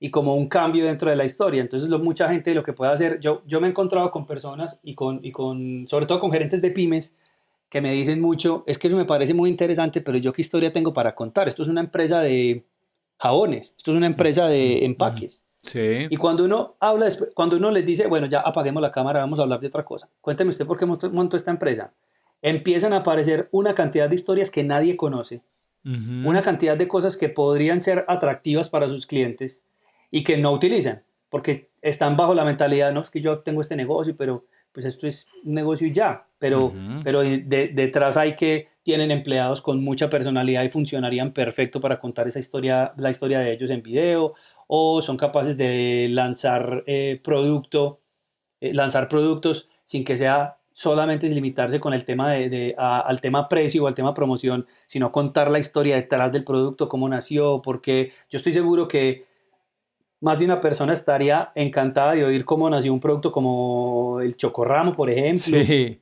y 0.00 0.10
como 0.10 0.34
un 0.34 0.48
cambio 0.48 0.86
dentro 0.86 1.10
de 1.10 1.16
la 1.16 1.26
historia. 1.26 1.60
Entonces, 1.60 1.90
lo, 1.90 1.98
mucha 1.98 2.26
gente 2.30 2.54
lo 2.54 2.62
que 2.62 2.72
puede 2.72 2.90
hacer, 2.90 3.20
yo, 3.20 3.42
yo 3.44 3.60
me 3.60 3.66
he 3.66 3.70
encontrado 3.70 4.10
con 4.10 4.26
personas 4.26 4.80
y 4.82 4.94
con, 4.94 5.20
y 5.22 5.30
con, 5.30 5.86
sobre 5.90 6.06
todo 6.06 6.20
con 6.20 6.32
gerentes 6.32 6.62
de 6.62 6.70
pymes, 6.70 7.14
que 7.68 7.80
me 7.80 7.92
dicen 7.92 8.20
mucho, 8.20 8.64
es 8.66 8.78
que 8.78 8.88
eso 8.88 8.96
me 8.96 9.04
parece 9.04 9.34
muy 9.34 9.50
interesante, 9.50 10.00
pero 10.00 10.18
yo 10.18 10.32
qué 10.32 10.42
historia 10.42 10.72
tengo 10.72 10.92
para 10.92 11.14
contar. 11.14 11.48
Esto 11.48 11.62
es 11.62 11.68
una 11.68 11.80
empresa 11.80 12.20
de 12.20 12.64
jabones, 13.18 13.74
esto 13.76 13.90
es 13.90 13.96
una 13.96 14.06
empresa 14.06 14.46
de 14.46 14.84
empaques. 14.84 15.42
Sí. 15.62 16.06
Y 16.08 16.16
cuando 16.16 16.44
uno 16.44 16.76
habla, 16.78 17.08
cuando 17.34 17.56
uno 17.56 17.72
les 17.72 17.84
dice, 17.84 18.06
bueno, 18.06 18.26
ya 18.26 18.40
apaguemos 18.40 18.80
la 18.80 18.92
cámara, 18.92 19.20
vamos 19.20 19.40
a 19.40 19.42
hablar 19.42 19.60
de 19.60 19.66
otra 19.66 19.84
cosa. 19.84 20.08
Cuénteme 20.20 20.50
usted 20.50 20.64
por 20.64 20.78
qué 20.78 20.86
montó 20.86 21.36
esta 21.36 21.50
empresa. 21.50 21.92
Empiezan 22.40 22.92
a 22.92 22.98
aparecer 22.98 23.48
una 23.50 23.74
cantidad 23.74 24.08
de 24.08 24.14
historias 24.14 24.50
que 24.50 24.62
nadie 24.62 24.96
conoce, 24.96 25.42
una 25.84 26.42
cantidad 26.42 26.76
de 26.76 26.88
cosas 26.88 27.16
que 27.16 27.28
podrían 27.28 27.80
ser 27.80 28.04
atractivas 28.08 28.68
para 28.68 28.88
sus 28.88 29.06
clientes 29.06 29.62
y 30.10 30.24
que 30.24 30.36
no 30.36 30.52
utilizan, 30.52 31.04
porque 31.30 31.70
están 31.80 32.16
bajo 32.16 32.34
la 32.34 32.44
mentalidad, 32.44 32.92
no, 32.92 33.02
es 33.02 33.10
que 33.10 33.20
yo 33.20 33.38
tengo 33.38 33.60
este 33.60 33.76
negocio, 33.76 34.16
pero 34.16 34.44
pues 34.76 34.84
esto 34.84 35.06
es 35.06 35.26
un 35.42 35.54
negocio 35.54 35.86
y 35.86 35.92
ya, 35.92 36.26
pero, 36.38 36.70
pero 37.02 37.22
detrás 37.22 38.18
hay 38.18 38.36
que 38.36 38.68
tienen 38.82 39.10
empleados 39.10 39.62
con 39.62 39.82
mucha 39.82 40.10
personalidad 40.10 40.64
y 40.64 40.68
funcionarían 40.68 41.32
perfecto 41.32 41.80
para 41.80 41.98
contar 41.98 42.28
esa 42.28 42.40
historia, 42.40 42.92
la 42.98 43.08
historia 43.08 43.38
de 43.38 43.54
ellos 43.54 43.70
en 43.70 43.82
video, 43.82 44.34
o 44.66 45.00
son 45.00 45.16
capaces 45.16 45.56
de 45.56 46.08
lanzar 46.10 46.84
eh, 46.86 47.18
producto, 47.24 48.02
eh, 48.60 48.74
lanzar 48.74 49.08
productos 49.08 49.70
sin 49.82 50.04
que 50.04 50.18
sea 50.18 50.58
solamente 50.74 51.26
limitarse 51.30 51.80
con 51.80 51.94
el 51.94 52.04
tema 52.04 52.32
de, 52.32 52.74
al 52.76 53.22
tema 53.22 53.48
precio 53.48 53.84
o 53.84 53.86
al 53.86 53.94
tema 53.94 54.12
promoción, 54.12 54.66
sino 54.86 55.10
contar 55.10 55.50
la 55.50 55.58
historia 55.58 55.96
detrás 55.96 56.32
del 56.32 56.44
producto, 56.44 56.90
cómo 56.90 57.08
nació, 57.08 57.62
porque 57.62 58.12
yo 58.28 58.36
estoy 58.36 58.52
seguro 58.52 58.88
que 58.88 59.24
más 60.20 60.38
de 60.38 60.44
una 60.44 60.60
persona 60.60 60.92
estaría 60.92 61.50
encantada 61.54 62.12
de 62.12 62.24
oír 62.24 62.44
cómo 62.44 62.68
nació 62.70 62.92
un 62.92 63.00
producto 63.00 63.30
como 63.32 64.20
el 64.20 64.36
chocorramo, 64.36 64.92
por 64.92 65.10
ejemplo. 65.10 65.62
Sí. 65.62 66.00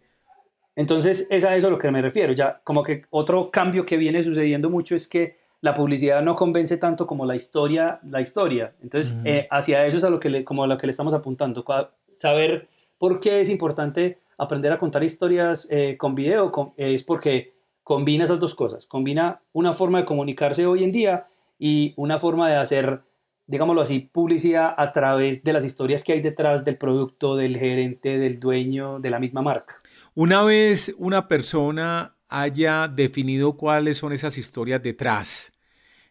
Entonces, 0.77 1.27
es 1.31 1.45
a 1.45 1.57
eso 1.57 1.69
a 1.69 1.71
lo 1.71 1.79
que 1.79 1.91
me 1.91 2.03
refiero. 2.03 2.33
Ya, 2.33 2.61
como 2.65 2.83
que 2.83 3.03
otro 3.11 3.51
cambio 3.51 3.87
que 3.87 3.97
viene 3.97 4.23
sucediendo 4.23 4.71
mucho 4.71 4.97
es 4.97 5.07
que 5.07 5.37
la 5.61 5.75
publicidad 5.75 6.21
no 6.23 6.37
convence 6.37 6.77
tanto 6.77 7.07
como 7.07 7.25
la 7.25 7.37
historia, 7.37 7.99
la 8.03 8.21
historia. 8.21 8.75
Entonces, 8.83 9.15
eh, 9.25 9.47
hacia 9.51 9.87
eso 9.87 9.97
es 9.97 10.05
a 10.05 10.11
lo 10.11 10.21
que 10.21 10.29
le, 10.29 10.45
como 10.45 10.65
a 10.65 10.67
lo 10.67 10.77
que 10.77 10.87
le 10.87 10.91
estamos 10.91 11.15
apuntando. 11.15 11.65
Saber 12.19 12.69
por 12.99 13.21
qué 13.21 13.41
es 13.41 13.49
importante 13.49 14.19
aprender 14.37 14.73
a 14.73 14.79
contar 14.79 15.03
historias 15.05 15.67
eh, 15.71 15.97
con 15.97 16.15
video 16.15 16.75
es 16.77 17.03
porque 17.03 17.55
combina 17.83 18.25
esas 18.25 18.41
dos 18.41 18.55
cosas. 18.55 18.87
Combina 18.87 19.41
una 19.53 19.75
forma 19.75 20.01
de 20.01 20.05
comunicarse 20.05 20.67
hoy 20.67 20.85
en 20.85 20.93
día 20.93 21.29
y 21.59 21.95
una 21.97 22.19
forma 22.19 22.51
de 22.51 22.57
hacer 22.57 23.01
digámoslo 23.47 23.83
así, 23.83 24.01
publicidad 24.13 24.75
a 24.77 24.93
través 24.93 25.43
de 25.43 25.53
las 25.53 25.65
historias 25.65 26.03
que 26.03 26.13
hay 26.13 26.21
detrás 26.21 26.65
del 26.65 26.77
producto, 26.77 27.37
del 27.37 27.59
gerente, 27.59 28.19
del 28.19 28.41
dueño, 28.41 29.01
de 29.01 29.11
la 29.11 29.19
misma 29.19 29.43
marca. 29.43 29.77
Una 30.15 30.43
vez 30.43 30.95
una 30.99 31.29
persona 31.29 32.17
haya 32.29 32.89
definido 32.89 33.57
cuáles 33.57 33.99
son 33.99 34.13
esas 34.13 34.39
historias 34.39 34.83
detrás 34.83 35.53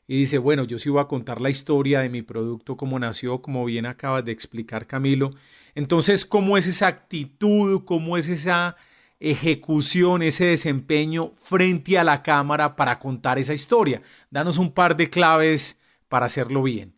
y 0.06 0.18
dice, 0.18 0.38
bueno, 0.38 0.64
yo 0.66 0.80
sí 0.80 0.90
voy 0.90 1.02
a 1.02 1.08
contar 1.08 1.40
la 1.42 1.50
historia 1.50 2.02
de 2.02 2.10
mi 2.10 2.22
producto, 2.22 2.76
cómo 2.76 3.00
nació, 3.00 3.42
como 3.42 3.64
bien 3.66 3.86
acabas 3.86 4.26
de 4.26 4.32
explicar 4.32 4.86
Camilo, 4.86 5.32
entonces, 5.76 6.26
¿cómo 6.26 6.58
es 6.58 6.68
esa 6.68 6.88
actitud, 6.88 7.84
cómo 7.86 8.18
es 8.18 8.30
esa 8.30 8.76
ejecución, 9.20 10.22
ese 10.22 10.46
desempeño 10.46 11.34
frente 11.38 11.98
a 11.98 12.04
la 12.04 12.22
cámara 12.22 12.76
para 12.76 13.00
contar 13.00 13.40
esa 13.40 13.54
historia? 13.54 14.02
Danos 14.30 14.58
un 14.58 14.72
par 14.72 14.96
de 14.96 15.10
claves 15.10 15.80
para 16.10 16.28
hacerlo 16.28 16.62
bien. 16.64 16.94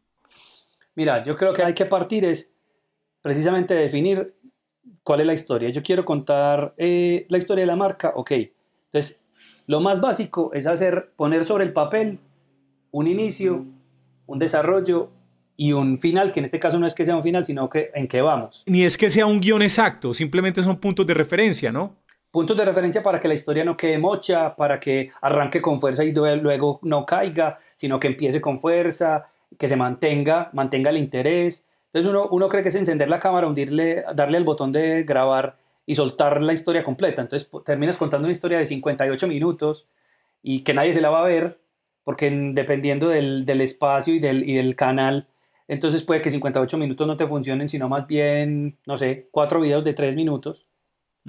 Mira, 0.96 1.24
yo 1.24 1.36
creo 1.36 1.54
que 1.54 1.64
hay 1.64 1.74
que 1.74 1.86
partir 1.86 2.24
es 2.26 2.52
precisamente 3.22 3.74
definir 3.74 4.34
cuál 5.04 5.22
es 5.22 5.28
la 5.28 5.34
historia. 5.34 5.70
Yo 5.70 5.84
quiero 5.84 6.06
contar 6.06 6.74
eh, 6.78 7.26
la 7.30 7.38
historia 7.38 7.64
de 7.64 7.68
la 7.68 7.76
marca, 7.76 8.14
ok. 8.16 8.32
Entonces, 8.32 9.20
lo 9.68 9.82
más 9.82 10.00
básico 10.00 10.52
es 10.54 10.66
hacer, 10.66 11.12
poner 11.16 11.46
sobre 11.46 11.66
el 11.66 11.74
papel 11.74 12.20
un 12.92 13.08
inicio, 13.08 13.66
un 14.26 14.40
desarrollo 14.40 15.10
y 15.58 15.74
un 15.74 16.00
final, 16.00 16.32
que 16.32 16.40
en 16.40 16.46
este 16.46 16.60
caso 16.60 16.80
no 16.80 16.88
es 16.88 16.94
que 16.94 17.06
sea 17.06 17.16
un 17.16 17.24
final, 17.24 17.46
sino 17.46 17.70
que 17.70 17.92
en 17.94 18.08
qué 18.08 18.22
vamos. 18.22 18.64
Ni 18.66 18.84
es 18.84 18.98
que 18.98 19.10
sea 19.10 19.26
un 19.26 19.40
guion 19.40 19.62
exacto, 19.62 20.14
simplemente 20.14 20.64
son 20.64 20.78
puntos 20.78 21.06
de 21.06 21.14
referencia, 21.14 21.72
¿no? 21.72 21.96
Puntos 22.32 22.58
de 22.58 22.66
referencia 22.66 23.02
para 23.02 23.20
que 23.20 23.28
la 23.28 23.34
historia 23.34 23.64
no 23.64 23.78
quede 23.78 23.98
mocha, 23.98 24.56
para 24.56 24.80
que 24.80 25.12
arranque 25.22 25.62
con 25.62 25.80
fuerza 25.80 26.04
y 26.04 26.14
luego 26.14 26.80
no 26.84 27.06
caiga, 27.06 27.58
sino 27.76 27.98
que 27.98 28.08
empiece 28.08 28.42
con 28.42 28.60
fuerza, 28.60 29.26
que 29.58 29.68
se 29.68 29.76
mantenga, 29.76 30.50
mantenga 30.54 30.90
el 30.90 30.98
interés. 30.98 31.66
Entonces 31.86 32.10
uno, 32.10 32.28
uno 32.30 32.50
cree 32.50 32.64
que 32.64 32.70
es 32.70 32.76
encender 32.76 33.10
la 33.10 33.20
cámara, 33.20 33.48
hundirle, 33.48 34.04
darle 34.16 34.38
el 34.38 34.44
botón 34.44 34.72
de 34.72 35.04
grabar 35.04 35.58
y 35.86 35.96
soltar 35.96 36.42
la 36.42 36.54
historia 36.54 36.84
completa. 36.84 37.22
Entonces 37.22 37.50
terminas 37.66 37.98
contando 37.98 38.26
una 38.26 38.34
historia 38.34 38.58
de 38.58 38.66
58 38.66 39.28
minutos 39.28 39.88
y 40.42 40.62
que 40.62 40.74
nadie 40.74 40.94
se 40.94 41.02
la 41.02 41.10
va 41.10 41.22
a 41.22 41.28
ver, 41.28 41.60
porque 42.04 42.30
dependiendo 42.30 43.08
del, 43.10 43.46
del 43.46 43.62
espacio 43.62 44.14
y 44.14 44.20
del, 44.20 44.48
y 44.48 44.56
del 44.56 44.76
canal, 44.76 45.28
entonces 45.68 46.04
puede 46.04 46.22
que 46.22 46.30
58 46.30 46.78
minutos 46.78 47.08
no 47.08 47.18
te 47.18 47.28
funcionen, 47.28 47.70
sino 47.70 47.90
más 47.90 48.06
bien, 48.08 48.78
no 48.86 48.98
sé, 48.98 49.28
cuatro 49.32 49.60
videos 49.62 49.84
de 49.84 49.94
tres 49.94 50.16
minutos. 50.16 50.68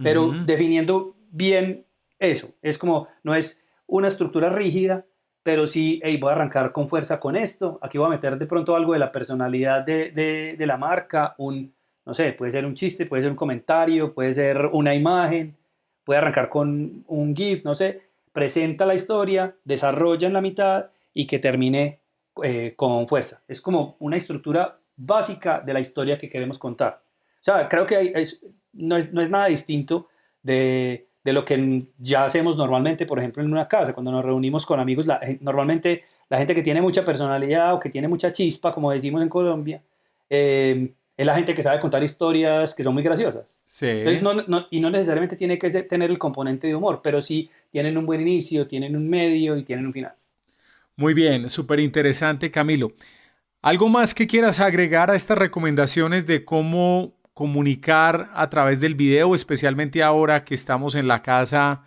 Pero 0.02 0.30
definiendo 0.44 1.16
bien 1.30 1.86
eso, 2.18 2.50
es 2.60 2.76
como, 2.76 3.08
no 3.22 3.34
es 3.34 3.58
una 3.86 4.08
estructura 4.08 4.50
rígida, 4.50 5.06
pero 5.46 5.68
sí, 5.68 6.02
voy 6.18 6.30
a 6.30 6.32
arrancar 6.32 6.72
con 6.72 6.88
fuerza 6.88 7.20
con 7.20 7.36
esto, 7.36 7.78
aquí 7.80 7.98
voy 7.98 8.08
a 8.08 8.16
meter 8.16 8.36
de 8.36 8.46
pronto 8.46 8.74
algo 8.74 8.94
de 8.94 8.98
la 8.98 9.12
personalidad 9.12 9.86
de, 9.86 10.56
la 10.58 10.76
marca, 10.76 11.36
un, 11.38 11.72
no 12.04 12.14
sé, 12.14 12.32
puede 12.32 12.50
ser 12.50 12.66
un 12.66 12.74
chiste, 12.74 13.06
puede 13.06 13.22
ser 13.22 13.30
un 13.30 13.36
comentario, 13.36 14.12
puede 14.12 14.32
ser 14.32 14.66
una 14.72 14.92
imagen, 14.92 15.56
puede 16.02 16.18
arrancar 16.18 16.48
con 16.48 17.04
un 17.06 17.36
GIF, 17.36 17.64
no 17.64 17.76
sé, 17.76 18.02
presenta 18.32 18.84
la 18.86 18.96
historia, 18.96 19.54
desarrolla 19.62 20.26
en 20.26 20.32
la 20.32 20.40
mitad 20.40 20.86
y 21.14 21.28
que 21.28 21.38
termine 21.38 22.00
eh, 22.42 22.72
con 22.74 23.06
fuerza. 23.06 23.40
Es 23.46 23.60
como 23.60 23.94
una 24.00 24.16
estructura 24.16 24.80
básica 24.96 25.60
de 25.60 25.72
la 25.74 25.78
historia 25.78 26.18
que 26.18 26.28
queremos 26.28 26.58
contar. 26.58 27.02
O 27.40 27.44
sea, 27.44 27.68
creo 27.68 27.86
que 27.86 28.12
no 28.72 28.96
es 28.96 29.30
nada 29.30 29.46
distinto 29.46 30.08
de 30.42 31.06
de 31.26 31.32
lo 31.32 31.44
que 31.44 31.82
ya 31.98 32.24
hacemos 32.24 32.56
normalmente, 32.56 33.04
por 33.04 33.18
ejemplo, 33.18 33.42
en 33.42 33.50
una 33.50 33.66
casa, 33.66 33.92
cuando 33.92 34.12
nos 34.12 34.24
reunimos 34.24 34.64
con 34.64 34.78
amigos, 34.78 35.06
normalmente 35.40 36.04
la 36.30 36.38
gente 36.38 36.54
que 36.54 36.62
tiene 36.62 36.80
mucha 36.80 37.04
personalidad 37.04 37.74
o 37.74 37.80
que 37.80 37.90
tiene 37.90 38.06
mucha 38.06 38.30
chispa, 38.30 38.72
como 38.72 38.92
decimos 38.92 39.20
en 39.22 39.28
Colombia, 39.28 39.82
eh, 40.30 40.92
es 41.16 41.26
la 41.26 41.34
gente 41.34 41.52
que 41.52 41.64
sabe 41.64 41.80
contar 41.80 42.00
historias 42.04 42.76
que 42.76 42.84
son 42.84 42.94
muy 42.94 43.02
graciosas. 43.02 43.56
Sí. 43.64 44.04
y 44.70 44.80
no 44.80 44.90
necesariamente 44.90 45.34
tiene 45.34 45.58
que 45.58 45.68
tener 45.82 46.12
el 46.12 46.18
componente 46.18 46.68
de 46.68 46.76
humor, 46.76 47.00
pero 47.02 47.20
sí 47.20 47.50
tienen 47.72 47.98
un 47.98 48.06
buen 48.06 48.20
inicio, 48.20 48.68
tienen 48.68 48.94
un 48.94 49.08
medio 49.08 49.56
y 49.56 49.64
tienen 49.64 49.84
un 49.84 49.92
final. 49.92 50.12
Muy 50.94 51.12
bien, 51.12 51.50
súper 51.50 51.80
interesante, 51.80 52.52
Camilo. 52.52 52.92
¿Algo 53.62 53.88
más 53.88 54.14
que 54.14 54.28
quieras 54.28 54.60
agregar 54.60 55.10
a 55.10 55.16
estas 55.16 55.38
recomendaciones 55.38 56.24
de 56.24 56.44
cómo 56.44 57.14
comunicar 57.36 58.30
a 58.32 58.48
través 58.48 58.80
del 58.80 58.94
video, 58.94 59.34
especialmente 59.34 60.02
ahora 60.02 60.42
que 60.42 60.54
estamos 60.54 60.94
en 60.94 61.06
la 61.06 61.20
casa 61.20 61.84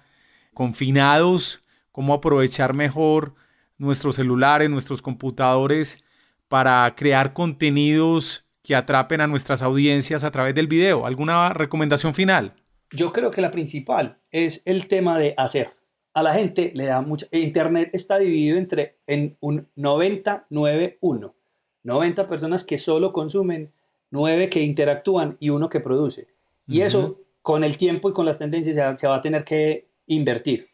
confinados, 0.54 1.66
cómo 1.92 2.14
aprovechar 2.14 2.76
mejor 2.76 3.34
nuestros 3.80 4.18
celulares, 4.18 4.70
nuestros 4.70 5.02
computadores 5.02 6.04
para 6.50 6.94
crear 6.96 7.34
contenidos 7.34 8.46
que 8.62 8.76
atrapen 8.76 9.22
a 9.22 9.28
nuestras 9.28 9.64
audiencias 9.64 10.24
a 10.24 10.30
través 10.30 10.54
del 10.54 10.68
video. 10.68 11.08
¿Alguna 11.08 11.52
recomendación 11.52 12.14
final? 12.14 12.54
Yo 12.92 13.12
creo 13.12 13.32
que 13.32 13.42
la 13.42 13.50
principal 13.50 14.20
es 14.30 14.62
el 14.66 14.88
tema 14.88 15.18
de 15.18 15.34
hacer. 15.36 15.74
A 16.14 16.22
la 16.22 16.36
gente 16.36 16.72
le 16.76 16.86
da 16.86 17.02
mucho. 17.02 17.26
Internet 17.32 17.90
está 17.94 18.20
dividido 18.20 18.60
entre 18.60 19.00
en 19.08 19.36
un 19.40 19.68
90-9-1. 19.76 21.34
90 21.82 22.28
personas 22.28 22.64
que 22.64 22.78
solo 22.78 23.12
consumen, 23.14 23.72
9 24.12 24.50
que 24.50 24.62
interactúan 24.62 25.38
y 25.40 25.50
uno 25.50 25.70
que 25.70 25.80
produce. 25.80 26.28
Y 26.68 26.82
eso 26.82 27.20
con 27.42 27.64
el 27.64 27.78
tiempo 27.78 28.10
y 28.10 28.14
con 28.14 28.26
las 28.26 28.38
tendencias 28.38 29.00
se 29.00 29.08
va, 29.08 29.16
a 29.16 29.22
tener 29.22 29.44
que 29.44 29.90
invertir. 30.08 30.70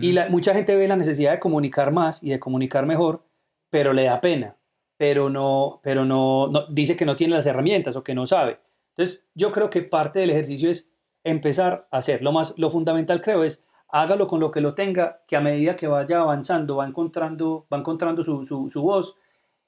Y 0.00 0.12
la, 0.12 0.28
mucha 0.30 0.54
gente 0.54 0.76
ve 0.76 0.88
la 0.88 0.96
necesidad 0.96 1.32
de 1.32 1.40
comunicar 1.40 1.92
más 1.92 2.22
y 2.22 2.30
de 2.30 2.40
comunicar 2.40 2.86
mejor, 2.86 3.26
pero 3.68 3.92
le 3.92 4.04
da 4.04 4.20
pena, 4.20 4.56
pero 4.96 5.28
no, 5.28 5.80
pero 5.82 6.04
no, 6.04 6.50
dice 6.70 6.96
que 6.96 7.04
no 7.04 7.16
tiene 7.16 7.34
las 7.34 7.44
herramientas 7.44 7.96
o 7.96 8.04
que 8.04 8.14
no 8.14 8.26
sabe. 8.26 8.58
Entonces, 8.90 9.26
yo 9.34 9.52
creo 9.52 9.68
que 9.68 9.82
parte 9.82 10.20
del 10.20 10.30
ejercicio 10.30 10.70
es 10.70 10.90
empezar 11.24 11.88
a 11.90 11.98
hacer. 11.98 12.22
Lo 12.22 12.32
más, 12.32 12.54
lo 12.56 12.70
fundamental 12.70 13.20
creo 13.20 13.44
es 13.44 13.62
hágalo 13.88 14.26
con 14.26 14.40
lo 14.40 14.50
que 14.50 14.60
lo 14.60 14.74
tenga, 14.74 15.22
que 15.26 15.36
a 15.36 15.40
medida 15.40 15.76
que 15.76 15.86
vaya 15.86 16.20
avanzando 16.20 16.76
va 16.76 16.86
encontrando, 16.86 17.66
va 17.72 17.78
encontrando 17.78 18.22
su, 18.22 18.46
su, 18.46 18.82
voz 18.82 19.16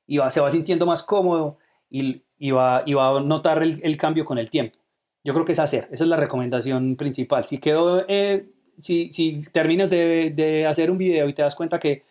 y 0.06 0.18
va, 0.18 0.30
se 0.30 0.40
va 0.40 0.50
sintiendo 0.50 0.86
más 0.86 1.02
cómodo 1.02 1.58
y, 1.90 2.22
y, 2.38 2.50
va, 2.50 2.82
y 2.86 2.94
va 2.94 3.16
a 3.16 3.20
notar 3.20 3.62
el, 3.62 3.80
el, 3.82 3.96
cambio 3.96 4.24
con 4.24 4.38
el 4.38 4.50
tiempo. 4.50 4.78
Yo 5.24 5.32
creo 5.32 5.44
que 5.44 5.52
es 5.52 5.58
hacer, 5.58 5.88
esa 5.90 6.04
es 6.04 6.10
la 6.10 6.16
recomendación 6.16 6.96
principal. 6.96 7.44
Si 7.44 7.58
quedó 7.58 8.04
eh, 8.08 8.48
si, 8.78 9.10
si 9.10 9.42
terminas 9.52 9.90
de, 9.90 10.30
de, 10.34 10.66
hacer 10.66 10.90
un 10.90 10.98
video 10.98 11.28
y 11.28 11.34
te 11.34 11.42
das 11.42 11.54
cuenta 11.54 11.78
que 11.78 12.04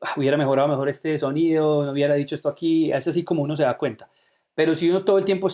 ah, 0.00 0.12
hubiera 0.16 0.36
mejorado 0.36 0.68
mejor 0.68 0.88
este 0.88 1.18
sonido, 1.18 1.84
no 1.84 1.92
hubiera 1.92 2.14
dicho 2.14 2.34
esto 2.34 2.48
aquí, 2.48 2.92
es 2.92 3.06
así 3.06 3.24
como 3.24 3.42
uno 3.42 3.56
se 3.56 3.64
da 3.64 3.76
cuenta. 3.78 4.10
Pero 4.54 4.74
si 4.74 4.88
uno 4.90 5.04
todo 5.04 5.18
el 5.18 5.24
tiempo 5.24 5.48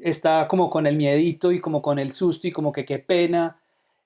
está 0.00 0.48
como 0.48 0.70
con 0.70 0.86
el 0.86 0.96
miedito 0.96 1.52
y 1.52 1.60
como 1.60 1.82
con 1.82 1.98
el 1.98 2.12
susto 2.12 2.46
y 2.46 2.52
como 2.52 2.72
que 2.72 2.84
qué 2.84 2.98
pena, 2.98 3.60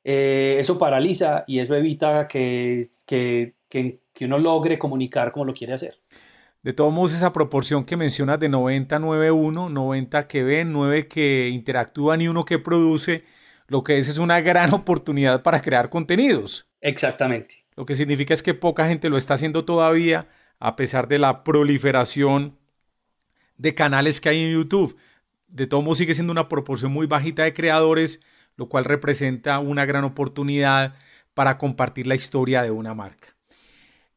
eh, 0.04 0.56
eso 0.60 0.78
paraliza 0.78 1.44
y 1.46 1.58
eso 1.60 1.74
evita 1.74 2.28
que, 2.28 2.88
que, 3.06 3.54
que, 3.68 4.00
que, 4.12 4.24
uno 4.24 4.38
logre 4.38 4.78
comunicar 4.78 5.32
como 5.32 5.44
lo 5.44 5.54
quiere 5.54 5.74
hacer. 5.74 5.98
De 6.66 6.72
todos 6.72 6.92
modos, 6.92 7.14
esa 7.14 7.32
proporción 7.32 7.84
que 7.84 7.96
mencionas 7.96 8.40
de 8.40 8.50
90-9-1, 8.50 9.70
90 9.70 10.26
que 10.26 10.42
ven, 10.42 10.72
9 10.72 11.06
que 11.06 11.48
interactúan 11.48 12.20
y 12.20 12.26
uno 12.26 12.44
que 12.44 12.58
produce, 12.58 13.22
lo 13.68 13.84
que 13.84 13.98
es 13.98 14.08
es 14.08 14.18
una 14.18 14.40
gran 14.40 14.74
oportunidad 14.74 15.44
para 15.44 15.62
crear 15.62 15.90
contenidos. 15.90 16.66
Exactamente. 16.80 17.64
Lo 17.76 17.86
que 17.86 17.94
significa 17.94 18.34
es 18.34 18.42
que 18.42 18.52
poca 18.52 18.88
gente 18.88 19.08
lo 19.10 19.16
está 19.16 19.34
haciendo 19.34 19.64
todavía, 19.64 20.26
a 20.58 20.74
pesar 20.74 21.06
de 21.06 21.20
la 21.20 21.44
proliferación 21.44 22.58
de 23.58 23.76
canales 23.76 24.20
que 24.20 24.30
hay 24.30 24.42
en 24.42 24.52
YouTube. 24.54 24.96
De 25.46 25.68
todo 25.68 25.82
modo 25.82 25.94
sigue 25.94 26.14
siendo 26.14 26.32
una 26.32 26.48
proporción 26.48 26.90
muy 26.90 27.06
bajita 27.06 27.44
de 27.44 27.54
creadores, 27.54 28.20
lo 28.56 28.68
cual 28.68 28.86
representa 28.86 29.60
una 29.60 29.86
gran 29.86 30.02
oportunidad 30.02 30.96
para 31.32 31.58
compartir 31.58 32.08
la 32.08 32.16
historia 32.16 32.64
de 32.64 32.72
una 32.72 32.92
marca. 32.92 33.35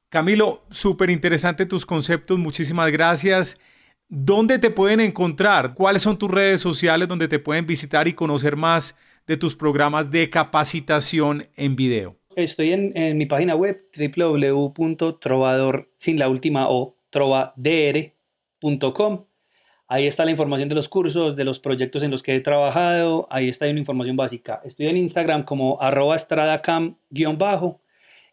Camilo, 0.09 0.63
súper 0.71 1.11
interesante 1.11 1.67
tus 1.67 1.85
conceptos, 1.85 2.39
muchísimas 2.39 2.91
gracias. 2.91 3.59
¿Dónde 4.07 4.57
te 4.57 4.71
pueden 4.71 5.01
encontrar? 5.01 5.75
¿Cuáles 5.75 6.01
son 6.01 6.17
tus 6.17 6.31
redes 6.31 6.61
sociales 6.61 7.07
donde 7.07 7.27
te 7.27 7.37
pueden 7.37 7.67
visitar 7.67 8.07
y 8.07 8.13
conocer 8.13 8.55
más 8.55 8.97
de 9.27 9.37
tus 9.37 9.55
programas 9.55 10.09
de 10.09 10.27
capacitación 10.31 11.47
en 11.55 11.75
video? 11.75 12.15
Estoy 12.35 12.71
en, 12.71 13.17
mi 13.19 13.27
página 13.27 13.53
web 13.53 13.85
www.trovador 13.95 15.91
sin 15.95 16.17
la 16.17 16.27
última 16.27 16.69
o 16.69 16.97
trovadr.com. 17.11 18.15
Ahí 19.87 20.07
está 20.07 20.25
la 20.25 20.31
información 20.31 20.69
de 20.69 20.75
los 20.75 20.89
cursos, 20.89 21.35
de 21.35 21.43
los 21.43 21.59
proyectos 21.59 22.01
en 22.01 22.09
los 22.09 22.23
que 22.23 22.33
he 22.33 22.39
trabajado. 22.39 23.27
Ahí 23.29 23.47
está 23.47 23.67
una 23.67 23.77
información 23.77 24.15
básica. 24.15 24.59
Estoy 24.63 24.87
en 24.87 24.97
Instagram 24.97 25.43
como 25.43 25.79
arroba 25.79 26.15
estradacam-bajo 26.15 27.79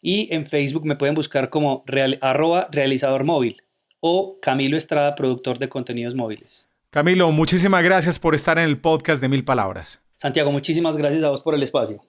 y 0.07 0.33
en 0.33 0.47
Facebook 0.47 0.85
me 0.85 0.95
pueden 0.95 1.17
buscar 1.17 1.51
como 1.51 1.85
arroba 2.21 2.69
realizador 2.71 3.25
móvil 3.25 3.61
o 3.99 4.39
Camilo 4.41 4.77
Estrada, 4.77 5.17
productor 5.17 5.59
de 5.59 5.69
contenidos 5.69 6.15
móviles. 6.15 6.65
Camilo, 6.91 7.33
muchísimas 7.33 7.83
gracias 7.83 8.21
por 8.21 8.37
estar 8.37 8.57
en 8.57 8.67
el 8.67 8.79
podcast 8.79 9.21
de 9.21 9.27
Mil 9.27 9.45
Palabras. 9.45 10.01
Santiago, 10.15 10.53
muchísimas 10.53 10.97
gracias 10.97 11.25
a 11.25 11.31
vos 11.31 11.41
por 11.41 11.57
el 11.57 11.63
espacio. 11.65 12.05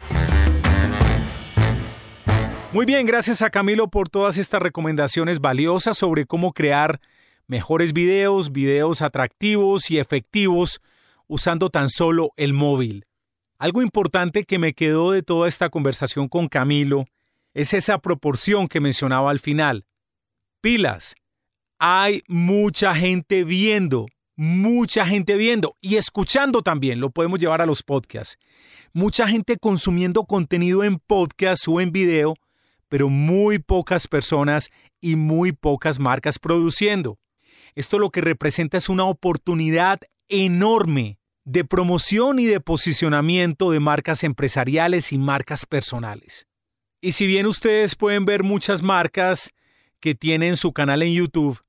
Muy 2.72 2.86
bien, 2.86 3.08
gracias 3.08 3.42
a 3.42 3.50
Camilo 3.50 3.88
por 3.88 4.10
todas 4.10 4.38
estas 4.38 4.62
recomendaciones 4.62 5.40
valiosas 5.40 5.98
sobre 5.98 6.26
cómo 6.26 6.54
crear 6.54 7.00
mejores 7.48 7.94
videos, 7.94 8.52
videos 8.52 9.02
atractivos 9.02 9.90
y 9.90 9.98
efectivos 9.98 10.82
usando 11.26 11.72
tan 11.72 11.90
solo 11.90 12.30
el 12.38 12.54
móvil. 12.54 13.08
Algo 13.58 13.82
importante 13.82 14.44
que 14.44 14.60
me 14.60 14.74
quedó 14.74 15.14
de 15.14 15.24
toda 15.24 15.48
esta 15.50 15.70
conversación 15.70 16.28
con 16.28 16.48
Camilo 16.48 17.08
es 17.58 17.74
esa 17.74 17.98
proporción 17.98 18.67
que 18.67 18.80
mencionaba 18.80 19.32
al 19.32 19.39
final. 19.39 19.88
Pilas, 20.62 21.15
hay 21.80 22.22
mucha 22.28 22.93
gente 22.93 23.43
viendo, 23.43 24.06
mucha 24.36 25.08
gente 25.08 25.36
viendo 25.36 25.76
y 25.82 25.96
escuchando 25.96 26.62
también, 26.62 27.00
lo 27.00 27.10
podemos 27.10 27.39
llevar 27.39 27.63
a 27.63 27.65
los 27.65 27.82
podcasts. 27.82 28.38
Mucha 28.93 29.28
gente 29.28 29.58
consumiendo 29.58 30.26
contenido 30.26 30.84
en 30.84 31.00
podcast 31.00 31.67
o 31.67 31.82
en 31.82 31.91
video, 31.91 32.36
pero 32.89 33.10
muy 33.10 33.58
pocas 33.58 34.08
personas 34.08 34.70
y 35.02 35.15
muy 35.15 35.52
pocas 35.52 36.00
marcas 36.00 36.38
produciendo. 36.38 37.17
Esto 37.74 37.98
lo 37.98 38.12
que 38.12 38.22
representa 38.22 38.78
es 38.78 38.88
una 38.88 39.06
oportunidad 39.06 40.00
enorme 40.30 41.17
de 41.43 41.65
promoción 41.65 42.38
y 42.38 42.46
de 42.46 42.60
posicionamiento 42.60 43.72
de 43.72 43.80
marcas 43.80 44.24
empresariales 44.24 45.12
y 45.12 45.17
marcas 45.17 45.65
personales. 45.65 46.48
Y 47.00 47.12
si 47.12 47.28
bien 47.28 47.46
ustedes 47.46 47.96
pueden 47.96 48.26
ver 48.26 48.44
muchas 48.44 48.82
marcas 48.82 49.54
que 50.00 50.16
tienen 50.16 50.56
su 50.56 50.74
canal 50.74 51.04
en 51.04 51.14
YouTube, 51.14 51.62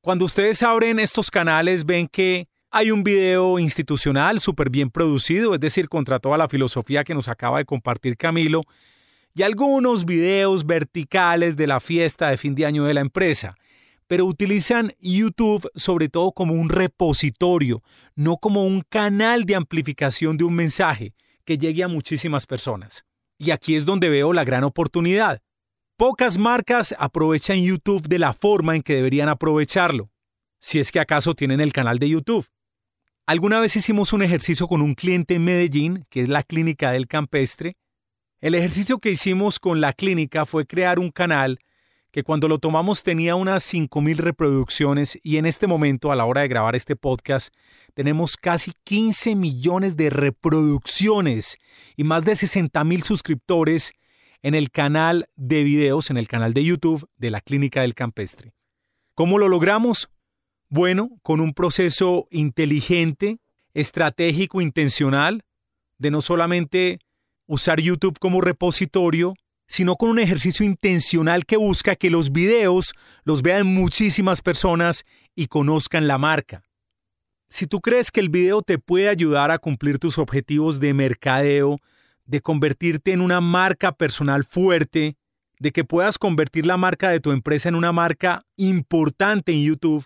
cuando 0.00 0.24
ustedes 0.24 0.62
abren 0.62 1.00
estos 1.00 1.30
canales 1.30 1.84
ven 1.84 2.06
que 2.06 2.48
hay 2.70 2.92
un 2.92 3.02
video 3.02 3.58
institucional 3.58 4.38
súper 4.38 4.70
bien 4.70 4.90
producido, 4.90 5.54
es 5.54 5.60
decir, 5.60 5.88
contra 5.88 6.20
toda 6.20 6.38
la 6.38 6.48
filosofía 6.48 7.02
que 7.02 7.14
nos 7.14 7.26
acaba 7.26 7.58
de 7.58 7.64
compartir 7.64 8.16
Camilo, 8.16 8.62
y 9.34 9.42
algunos 9.42 10.04
videos 10.04 10.64
verticales 10.64 11.56
de 11.56 11.66
la 11.66 11.80
fiesta 11.80 12.30
de 12.30 12.36
fin 12.36 12.54
de 12.54 12.66
año 12.66 12.84
de 12.84 12.94
la 12.94 13.00
empresa, 13.00 13.56
pero 14.06 14.24
utilizan 14.24 14.92
YouTube 15.00 15.68
sobre 15.74 16.08
todo 16.08 16.30
como 16.32 16.54
un 16.54 16.68
repositorio, 16.68 17.82
no 18.14 18.36
como 18.36 18.64
un 18.64 18.82
canal 18.88 19.44
de 19.44 19.56
amplificación 19.56 20.36
de 20.36 20.44
un 20.44 20.54
mensaje 20.54 21.12
que 21.44 21.58
llegue 21.58 21.82
a 21.82 21.88
muchísimas 21.88 22.46
personas. 22.46 23.04
Y 23.42 23.52
aquí 23.52 23.74
es 23.74 23.86
donde 23.86 24.10
veo 24.10 24.34
la 24.34 24.44
gran 24.44 24.64
oportunidad. 24.64 25.40
Pocas 25.96 26.36
marcas 26.36 26.94
aprovechan 26.98 27.62
YouTube 27.62 28.06
de 28.06 28.18
la 28.18 28.34
forma 28.34 28.76
en 28.76 28.82
que 28.82 28.94
deberían 28.94 29.30
aprovecharlo, 29.30 30.10
si 30.60 30.78
es 30.78 30.92
que 30.92 31.00
acaso 31.00 31.34
tienen 31.34 31.62
el 31.62 31.72
canal 31.72 31.98
de 31.98 32.10
YouTube. 32.10 32.46
Alguna 33.26 33.58
vez 33.58 33.76
hicimos 33.76 34.12
un 34.12 34.20
ejercicio 34.20 34.68
con 34.68 34.82
un 34.82 34.94
cliente 34.94 35.36
en 35.36 35.44
Medellín, 35.44 36.04
que 36.10 36.20
es 36.20 36.28
la 36.28 36.42
clínica 36.42 36.92
del 36.92 37.06
campestre. 37.06 37.78
El 38.42 38.54
ejercicio 38.54 38.98
que 38.98 39.10
hicimos 39.10 39.58
con 39.58 39.80
la 39.80 39.94
clínica 39.94 40.44
fue 40.44 40.66
crear 40.66 40.98
un 40.98 41.10
canal 41.10 41.60
que 42.12 42.24
cuando 42.24 42.48
lo 42.48 42.58
tomamos 42.58 43.02
tenía 43.02 43.34
unas 43.34 43.62
5.000 43.72 44.16
reproducciones 44.16 45.18
y 45.22 45.36
en 45.36 45.46
este 45.46 45.66
momento, 45.66 46.10
a 46.10 46.16
la 46.16 46.24
hora 46.24 46.40
de 46.40 46.48
grabar 46.48 46.74
este 46.74 46.96
podcast, 46.96 47.54
tenemos 47.94 48.36
casi 48.36 48.72
15 48.84 49.36
millones 49.36 49.96
de 49.96 50.10
reproducciones 50.10 51.58
y 51.96 52.04
más 52.04 52.24
de 52.24 52.32
60.000 52.32 53.02
suscriptores 53.02 53.92
en 54.42 54.54
el 54.54 54.70
canal 54.70 55.28
de 55.36 55.62
videos, 55.62 56.10
en 56.10 56.16
el 56.16 56.26
canal 56.26 56.54
de 56.54 56.64
YouTube 56.64 57.08
de 57.16 57.30
la 57.30 57.40
Clínica 57.40 57.82
del 57.82 57.94
Campestre. 57.94 58.52
¿Cómo 59.14 59.38
lo 59.38 59.48
logramos? 59.48 60.10
Bueno, 60.68 61.10
con 61.22 61.40
un 61.40 61.52
proceso 61.52 62.26
inteligente, 62.30 63.38
estratégico, 63.74 64.60
intencional, 64.60 65.44
de 65.98 66.10
no 66.10 66.22
solamente 66.22 67.00
usar 67.46 67.80
YouTube 67.80 68.18
como 68.18 68.40
repositorio, 68.40 69.34
sino 69.70 69.94
con 69.94 70.10
un 70.10 70.18
ejercicio 70.18 70.66
intencional 70.66 71.46
que 71.46 71.56
busca 71.56 71.94
que 71.94 72.10
los 72.10 72.32
videos 72.32 72.92
los 73.22 73.40
vean 73.40 73.68
muchísimas 73.68 74.42
personas 74.42 75.04
y 75.36 75.46
conozcan 75.46 76.08
la 76.08 76.18
marca. 76.18 76.64
Si 77.48 77.68
tú 77.68 77.80
crees 77.80 78.10
que 78.10 78.18
el 78.18 78.30
video 78.30 78.62
te 78.62 78.78
puede 78.78 79.08
ayudar 79.08 79.52
a 79.52 79.60
cumplir 79.60 80.00
tus 80.00 80.18
objetivos 80.18 80.80
de 80.80 80.92
mercadeo, 80.92 81.78
de 82.24 82.40
convertirte 82.40 83.12
en 83.12 83.20
una 83.20 83.40
marca 83.40 83.92
personal 83.92 84.42
fuerte, 84.42 85.16
de 85.60 85.70
que 85.70 85.84
puedas 85.84 86.18
convertir 86.18 86.66
la 86.66 86.76
marca 86.76 87.10
de 87.10 87.20
tu 87.20 87.30
empresa 87.30 87.68
en 87.68 87.76
una 87.76 87.92
marca 87.92 88.44
importante 88.56 89.52
en 89.52 89.62
YouTube, 89.62 90.04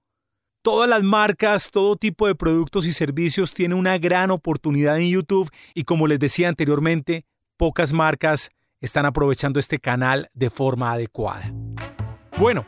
Todas 0.63 0.89
las 0.89 1.03
marcas, 1.03 1.71
todo 1.71 1.97
tipo 1.97 2.27
de 2.27 2.35
productos 2.35 2.87
y 2.87 2.93
servicios 2.93 3.55
tienen 3.55 3.79
una 3.79 3.99
gran 3.99 4.31
oportunidad 4.31 4.99
en 4.99 5.11
YouTube 5.11 5.51
y 5.75 5.85
como 5.85 6.07
les 6.07 6.19
decía 6.19 6.49
anteriormente, 6.49 7.25
pocas 7.57 7.93
marcas 7.93 8.51
están 8.81 9.07
aprovechando 9.07 9.61
este 9.61 9.79
canal 9.79 10.29
de 10.35 10.51
forma 10.51 10.93
adecuada. 10.93 11.53
Bueno, 12.39 12.65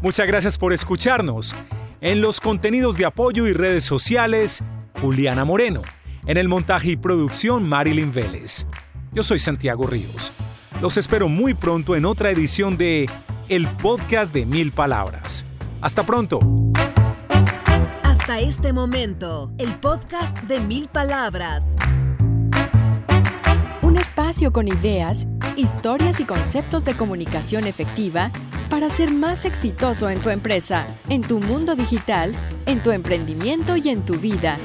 muchas 0.00 0.26
gracias 0.26 0.56
por 0.58 0.72
escucharnos. 0.72 1.54
En 2.00 2.20
los 2.20 2.40
contenidos 2.40 2.96
de 2.96 3.04
apoyo 3.04 3.46
y 3.46 3.52
redes 3.52 3.84
sociales, 3.84 4.62
Juliana 5.00 5.44
Moreno. 5.44 5.82
En 6.26 6.36
el 6.36 6.48
montaje 6.48 6.90
y 6.90 6.96
producción, 6.96 7.68
Marilyn 7.68 8.12
Vélez. 8.12 8.66
Yo 9.12 9.22
soy 9.22 9.38
Santiago 9.38 9.86
Ríos. 9.86 10.32
Los 10.80 10.96
espero 10.96 11.28
muy 11.28 11.52
pronto 11.52 11.94
en 11.94 12.06
otra 12.06 12.30
edición 12.30 12.78
de 12.78 13.06
El 13.50 13.68
Podcast 13.68 14.32
de 14.32 14.46
Mil 14.46 14.72
Palabras. 14.72 15.44
Hasta 15.82 16.04
pronto. 16.04 16.40
Hasta 18.02 18.40
este 18.40 18.72
momento, 18.72 19.52
el 19.58 19.74
podcast 19.74 20.38
de 20.44 20.58
Mil 20.58 20.88
Palabras. 20.88 21.76
Un 23.82 23.98
espacio 23.98 24.54
con 24.54 24.68
ideas, 24.68 25.26
historias 25.54 26.18
y 26.18 26.24
conceptos 26.24 26.86
de 26.86 26.94
comunicación 26.94 27.66
efectiva 27.66 28.30
para 28.70 28.88
ser 28.88 29.10
más 29.10 29.44
exitoso 29.44 30.08
en 30.08 30.18
tu 30.20 30.30
empresa, 30.30 30.86
en 31.10 31.20
tu 31.20 31.40
mundo 31.40 31.76
digital, 31.76 32.34
en 32.64 32.82
tu 32.82 32.90
emprendimiento 32.90 33.76
y 33.76 33.90
en 33.90 34.02
tu 34.02 34.14
vida. 34.14 34.56